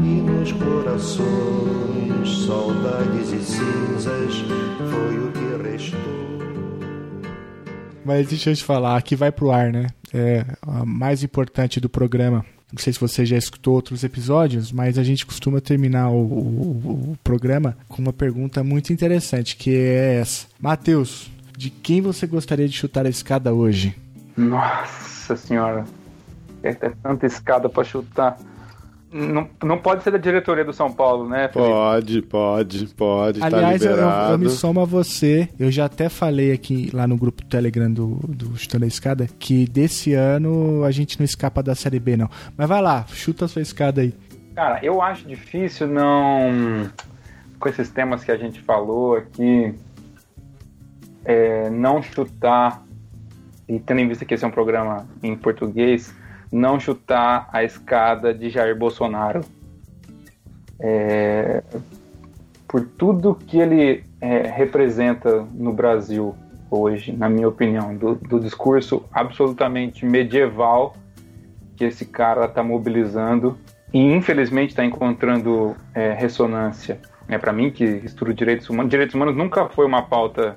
[0.00, 4.34] E nos corações, saudades e cinzas.
[4.90, 6.00] Foi o que restou.
[8.06, 9.88] Mas deixa eu te falar, aqui vai pro ar, né?
[10.14, 12.42] É a mais importante do programa.
[12.72, 17.10] Não sei se você já escutou outros episódios, mas a gente costuma terminar o, o-
[17.12, 20.46] o programa com uma pergunta muito interessante, que é essa.
[20.58, 23.94] Matheus, de quem você gostaria de chutar a escada hoje?
[24.34, 25.84] Nossa senhora.
[26.62, 28.36] É, é tanta escada pra chutar.
[29.10, 31.48] Não, não pode ser da diretoria do São Paulo, né?
[31.48, 31.70] Felipe?
[31.70, 33.42] Pode, pode, pode.
[33.42, 34.32] Aliás, tá eu, liberado.
[34.32, 35.48] eu me somo a você.
[35.58, 39.66] Eu já até falei aqui lá no grupo Telegram do, do Chutando a Escada que
[39.66, 42.28] desse ano a gente não escapa da Série B, não.
[42.54, 44.12] Mas vai lá, chuta a sua escada aí.
[44.54, 46.90] Cara, eu acho difícil não.
[47.58, 49.74] Com esses temas que a gente falou aqui,
[51.24, 52.84] é, não chutar,
[53.68, 56.14] e tendo em vista que esse é um programa em português,
[56.50, 59.40] não chutar a escada de Jair Bolsonaro.
[60.80, 61.62] É,
[62.66, 66.34] por tudo que ele é, representa no Brasil
[66.70, 70.94] hoje, na minha opinião, do, do discurso absolutamente medieval
[71.76, 73.56] que esse cara está mobilizando
[73.92, 77.00] e infelizmente está encontrando é, ressonância.
[77.28, 80.56] É para mim que estudo direitos humanos, direitos humanos nunca foi uma pauta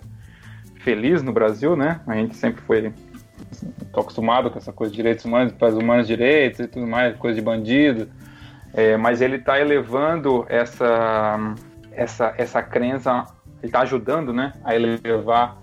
[0.80, 2.02] feliz no Brasil, né?
[2.08, 2.92] A gente sempre foi
[3.92, 7.36] tô acostumado com essa coisa de direitos humanos, faz humanos direitos e tudo mais, coisa
[7.36, 8.08] de bandido.
[8.74, 11.56] É, mas ele está elevando essa
[11.92, 13.26] essa essa crença,
[13.62, 15.58] ele está ajudando, né, a elevar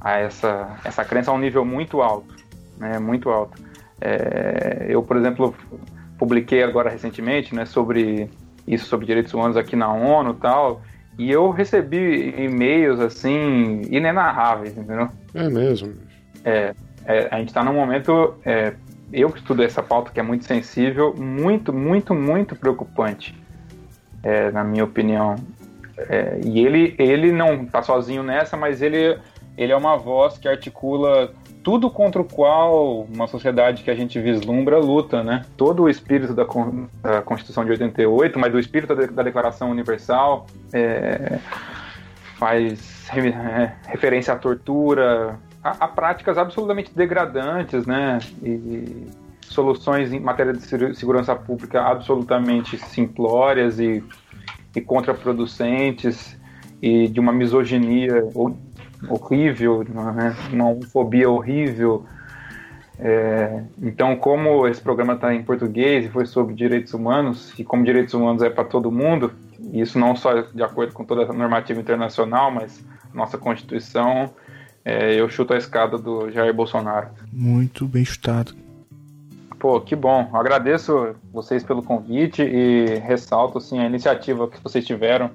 [0.00, 2.34] a essa essa crença a um nível muito alto,
[2.78, 3.62] né, muito alto.
[4.00, 5.54] É, eu, por exemplo,
[6.18, 8.28] publiquei agora recentemente, né, sobre
[8.66, 10.82] isso sobre direitos humanos aqui na ONU, e tal,
[11.18, 15.08] e eu recebi e-mails assim inenarráveis, entendeu?
[15.34, 15.94] É mesmo.
[16.44, 16.74] É,
[17.06, 18.74] é, a gente está num momento, é,
[19.12, 23.34] eu que estudo essa pauta que é muito sensível, muito, muito, muito preocupante,
[24.22, 25.36] é, na minha opinião.
[26.08, 29.18] É, e ele, ele não está sozinho nessa, mas ele,
[29.56, 34.18] ele é uma voz que articula tudo contra o qual uma sociedade que a gente
[34.20, 35.44] vislumbra luta, né?
[35.56, 39.70] Todo o espírito da, Con- da Constituição de 88, mas do espírito da, da Declaração
[39.70, 41.38] Universal, é,
[42.36, 48.18] faz re- é, referência à tortura, a, a práticas absolutamente degradantes, né?
[48.42, 49.06] E
[49.42, 54.02] soluções em matéria de se- segurança pública absolutamente simplórias e,
[54.74, 56.38] e contraproducentes
[56.80, 58.56] e de uma misoginia ho-
[59.08, 60.34] horrível, né?
[60.52, 62.04] uma homofobia horrível.
[62.98, 67.84] É, então, como esse programa está em português e foi sobre direitos humanos, e como
[67.84, 69.32] direitos humanos é para todo mundo,
[69.72, 74.30] e isso não só de acordo com toda a normativa internacional, mas nossa Constituição,
[74.84, 77.08] é, eu chuto a escada do Jair Bolsonaro.
[77.32, 78.54] Muito bem chutado.
[79.58, 80.28] Pô, que bom.
[80.32, 85.30] Agradeço vocês pelo convite e ressalto assim, a iniciativa que vocês tiveram.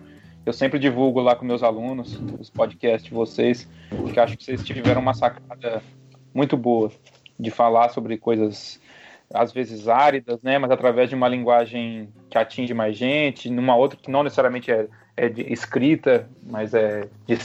[0.45, 3.67] Eu sempre divulgo lá com meus alunos os podcasts de vocês,
[4.13, 5.81] que acho que vocês tiveram uma sacada
[6.33, 6.91] muito boa
[7.39, 8.79] de falar sobre coisas
[9.33, 13.99] às vezes áridas, né, mas através de uma linguagem que atinge mais gente, numa outra
[14.01, 14.87] que não necessariamente é,
[15.17, 17.37] é escrita, mas é de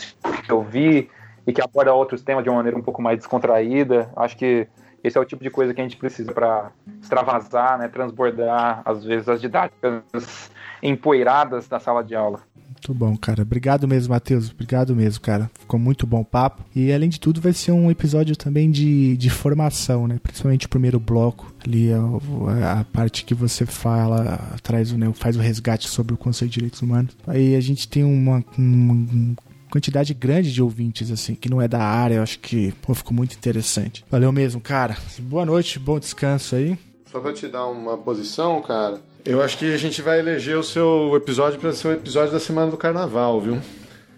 [0.53, 1.11] ouvir
[1.47, 4.11] e que aborda outros temas de uma maneira um pouco mais descontraída.
[4.17, 4.69] Acho que
[5.03, 6.71] esse é o tipo de coisa que a gente precisa para
[7.01, 10.51] extravasar, né, transbordar às vezes as didáticas
[10.83, 12.41] empoeiradas da sala de aula.
[12.69, 13.43] Muito bom, cara.
[13.43, 14.51] Obrigado mesmo, Matheus.
[14.51, 15.49] Obrigado mesmo, cara.
[15.57, 16.65] Ficou muito bom o papo.
[16.75, 20.19] E além de tudo, vai ser um episódio também de, de formação, né?
[20.21, 21.53] Principalmente o primeiro bloco.
[21.65, 26.17] Ali a, a parte que você fala, traz o, né, faz o resgate sobre o
[26.17, 27.17] conceito de direitos humanos.
[27.25, 29.37] Aí a gente tem uma, um,
[29.73, 32.17] quantidade grande de ouvintes, assim, que não é da área.
[32.17, 34.05] Eu acho que, pô, ficou muito interessante.
[34.11, 34.95] Valeu mesmo, cara.
[35.21, 36.79] Boa noite, bom descanso aí.
[37.11, 40.63] Só pra te dar uma posição, cara, eu acho que a gente vai eleger o
[40.63, 43.59] seu episódio para ser o episódio da semana do carnaval, viu?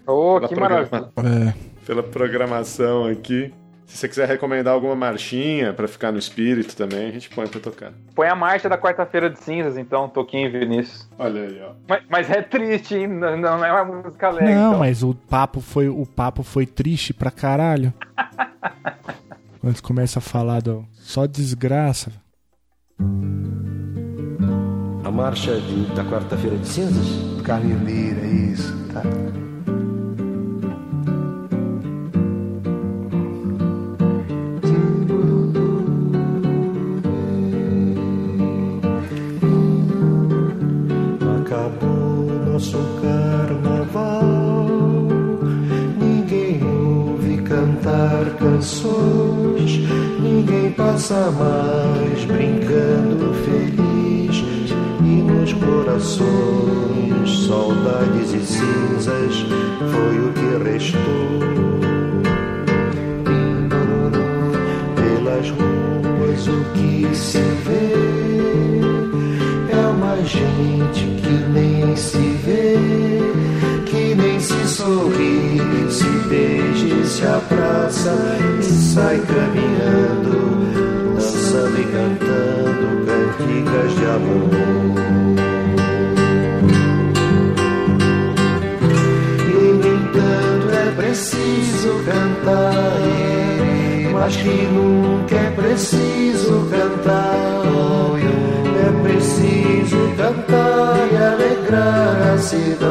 [0.05, 1.49] Ô, Pela que programa- maravilha.
[1.49, 1.53] É.
[1.85, 3.53] Pela programação aqui.
[3.85, 7.59] Se você quiser recomendar alguma marchinha pra ficar no espírito também, a gente põe pra
[7.59, 7.93] tocar.
[8.15, 11.07] Põe a marcha da quarta-feira de cinzas, então, Toquinho e Vinícius.
[11.19, 11.71] Olha aí, ó.
[11.87, 13.07] Mas, mas é triste, hein?
[13.07, 14.53] Não, não é uma música alegre.
[14.55, 14.79] Não, então.
[14.79, 17.93] mas o papo foi o papo foi triste pra caralho.
[19.61, 22.11] Quando começa a falar do só desgraça.
[25.03, 27.41] A marcha de- da quarta-feira de cinzas?
[27.43, 29.01] Carneira, isso, tá.
[51.07, 54.43] Passa mais brincando feliz.
[55.01, 59.45] E nos corações, saudades e cinzas
[59.91, 61.41] foi o que restou.
[64.95, 67.93] Pelas ruas o que se vê
[69.71, 72.79] é uma gente que nem se vê,
[73.85, 76.65] que nem se sorri, se beija
[77.05, 78.13] se abraça
[78.59, 80.34] e sai caminhando,
[81.95, 84.49] cantando cantigas de amor.
[89.47, 92.99] E no entanto é preciso cantar,
[94.11, 97.45] mas que nunca é preciso cantar.
[98.77, 102.85] É preciso cantar e alegrar a cidade.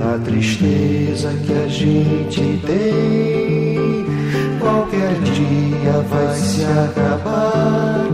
[0.00, 2.51] A tristeza que a gente
[5.82, 8.06] dia vai se acabar.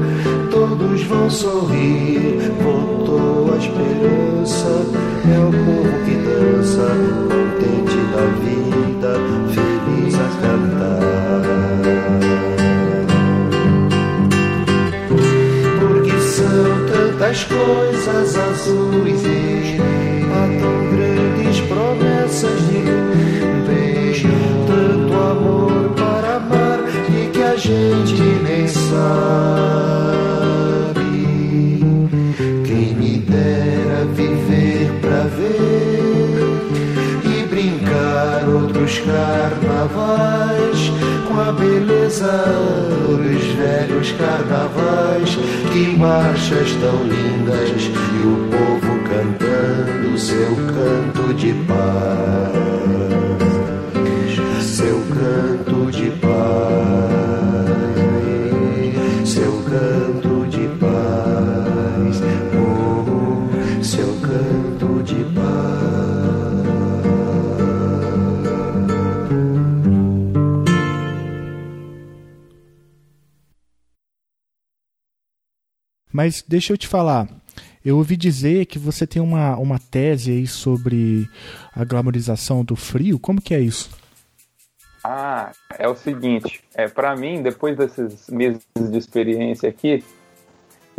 [0.51, 4.69] Todos vão sorrir, voltou a esperança.
[5.31, 6.89] É o povo que dança,
[7.29, 9.13] contente da vida,
[9.53, 11.43] feliz a cantar.
[15.79, 19.81] Porque são tantas coisas azuis e
[20.33, 23.08] há tão grandes promessas de luz.
[27.69, 29.05] Gente nem sabe.
[32.65, 36.41] Quem me dera viver pra ver
[37.25, 40.91] e brincar outros carnavais
[41.29, 42.43] com a beleza
[43.07, 45.37] dos velhos carnavais.
[45.71, 52.55] Que marchas tão lindas e o povo cantando seu canto de paz,
[54.65, 55.68] seu canto
[76.19, 77.29] Mas deixa eu te falar.
[77.85, 81.31] Eu ouvi dizer que você tem uma, uma tese aí sobre
[81.73, 83.21] a glamorização do frio.
[83.21, 83.89] Como que é isso?
[85.05, 90.05] Ah, é o seguinte, é para mim, depois desses meses de experiência aqui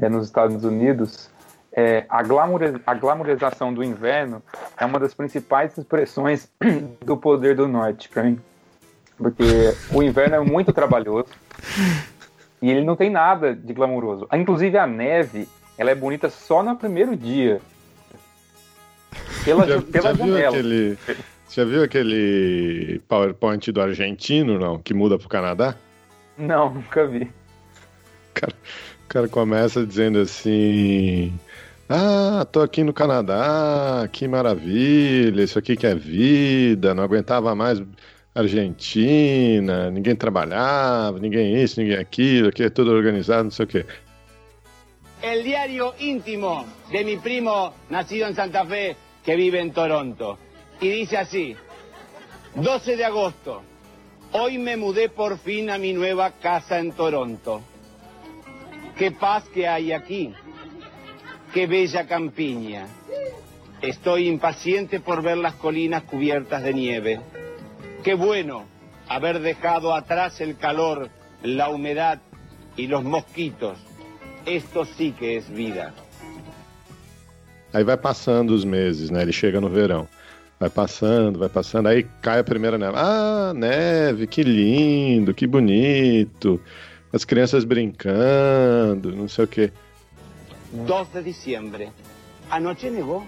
[0.02, 1.30] é, nos Estados Unidos,
[1.74, 4.42] é, a, glamour, a glamorização do inverno
[4.78, 6.50] é uma das principais expressões
[7.06, 8.40] do poder do norte para mim,
[9.18, 9.44] porque
[9.94, 11.28] o inverno é muito trabalhoso
[12.62, 14.28] e ele não tem nada de glamouroso.
[14.34, 17.62] Inclusive a neve, ela é bonita só no primeiro dia.
[19.44, 20.58] Pela, já, pela já viu janela.
[20.58, 20.98] aquele,
[21.50, 24.78] já viu aquele PowerPoint do argentino, não?
[24.78, 25.76] Que muda pro Canadá?
[26.38, 27.32] Não, nunca vi.
[28.34, 28.54] Cara,
[29.06, 31.34] o cara começa dizendo assim:
[31.88, 37.82] Ah, tô aqui no Canadá, que maravilha, isso aqui que é vida, não aguentava mais
[38.34, 43.70] Argentina, ninguém trabalhava, ninguém isso, ninguém aquilo, aqui é tudo organizado, não sei o
[45.22, 50.38] el diario íntimo de mi primo nacido en Santa Fe que vive en Toronto.
[50.80, 51.56] Y dice así,
[52.56, 53.62] 12 de agosto,
[54.32, 57.62] hoy me mudé por fin a mi nueva casa en Toronto.
[58.98, 60.34] Qué paz que hay aquí,
[61.54, 62.88] qué bella campiña.
[63.82, 67.20] Estoy impaciente por ver las colinas cubiertas de nieve.
[68.04, 68.66] Qué bueno
[69.08, 71.10] haber dejado atrás el calor,
[71.44, 72.20] la humedad
[72.78, 73.78] y los mosquitos.
[74.46, 75.94] Esto sí que es vida.
[77.74, 79.22] Aí vai passando os meses, né?
[79.22, 80.08] Ele chega no verão.
[80.60, 82.94] Vai passando, vai passando, aí cai a primeira neve.
[82.98, 86.60] Ah, neve, que lindo, que bonito.
[87.14, 89.72] As crianças brincando, não sei o quê.
[90.74, 91.90] 2 de diciembre.
[92.50, 93.24] Anoche nevó.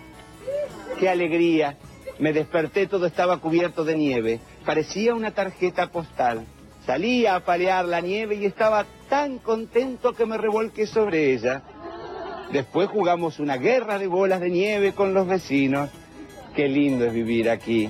[0.99, 1.77] Qué alegría.
[2.19, 4.39] Me desperté, todo estaba cubierto de nieve.
[4.65, 6.45] Parecía una tarjeta postal.
[6.85, 11.61] Salí a palear la nieve y estaba tan contento que me revolqué sobre ella.
[12.51, 15.89] Después jugamos una guerra de bolas de nieve con los vecinos.
[16.55, 17.89] Qué lindo es vivir aquí.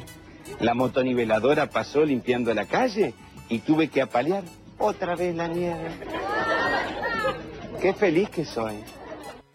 [0.60, 3.14] La motoniveladora pasó limpiando la calle
[3.50, 4.44] y tuve que apalear
[4.78, 5.90] otra vez la nieve.
[7.82, 8.76] Qué feliz que soy.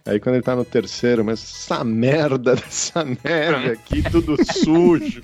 [0.07, 5.21] Aí quando ele tá no terceiro, mas essa merda dessa neve aqui, tudo sujo.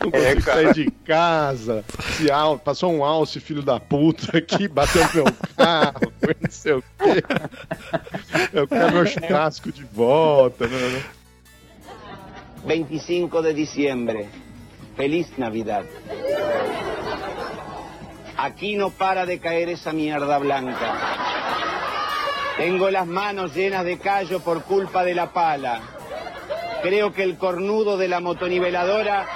[0.00, 0.62] Não É, consigo cara.
[0.64, 1.84] sair de casa.
[2.16, 5.24] Se al- passou um alce, filho da puta, aqui, bateu no meu
[5.56, 7.22] carro, foi não sei o quê.
[8.52, 10.66] Eu quero meu churrasco de volta.
[10.66, 10.76] Né?
[10.88, 11.02] né?
[12.66, 14.28] 25 de diciembre.
[14.96, 15.86] Feliz Navidad.
[18.36, 21.35] Aquí no para de caer esa mierda blanca.
[22.56, 25.80] Tengo las manos llenas de callo por culpa de la pala.
[26.82, 29.26] Creo que el cornudo de la motoniveladora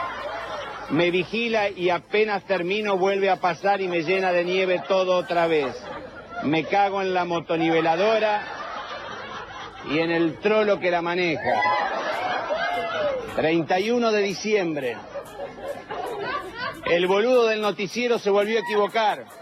[0.91, 5.47] me vigila y apenas termino vuelve a pasar y me llena de nieve todo otra
[5.47, 5.77] vez.
[6.45, 8.43] Me cago en la motoniveladora
[9.91, 11.61] y en el trolo que la maneja.
[13.37, 14.97] 31 de diciembre.
[16.87, 19.40] El boludo del noticiero se volvió a equivocar.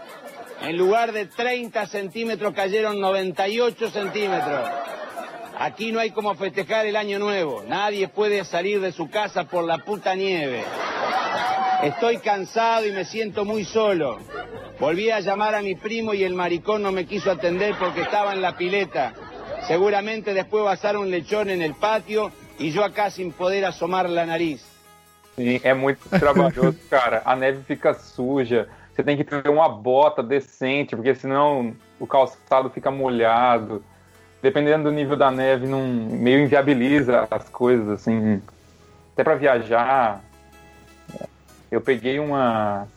[0.61, 4.69] En lugar de 30 centímetros cayeron 98 centímetros.
[5.57, 7.63] Aquí no hay como festejar el año nuevo.
[7.67, 10.63] Nadie puede salir de su casa por la puta nieve.
[11.83, 14.19] Estoy cansado y me siento muy solo.
[14.79, 18.33] Volví a llamar a mi primo y el maricón no me quiso atender porque estaba
[18.33, 19.13] en la pileta.
[19.67, 23.65] Seguramente después va a estar un lechón en el patio y yo acá sin poder
[23.65, 24.61] asomar la nariz.
[25.35, 27.21] Sim, é muito trabalhoso, cara.
[27.23, 28.67] A neve fica suja.
[28.99, 33.81] Você tem que ter uma bota decente, porque senão o calçado fica molhado.
[34.41, 38.41] Dependendo do nível da neve, não, meio inviabiliza as coisas, assim.
[39.13, 40.21] Até pra viajar.
[41.71, 42.89] Eu peguei uma,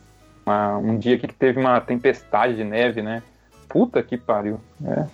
[0.45, 3.23] uma- um dia aqui que teve uma tempestade de neve, né?
[3.69, 4.59] Puta que pariu.
[4.85, 5.05] É.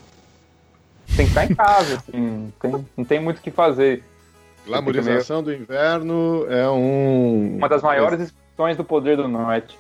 [1.16, 2.18] Tem que estar em casa, assim.
[2.20, 4.04] Não tem, não tem muito o que fazer.
[4.66, 7.58] Glamorização do inverno é um.
[7.58, 9.78] Uma das maiores expressões do poder do norte.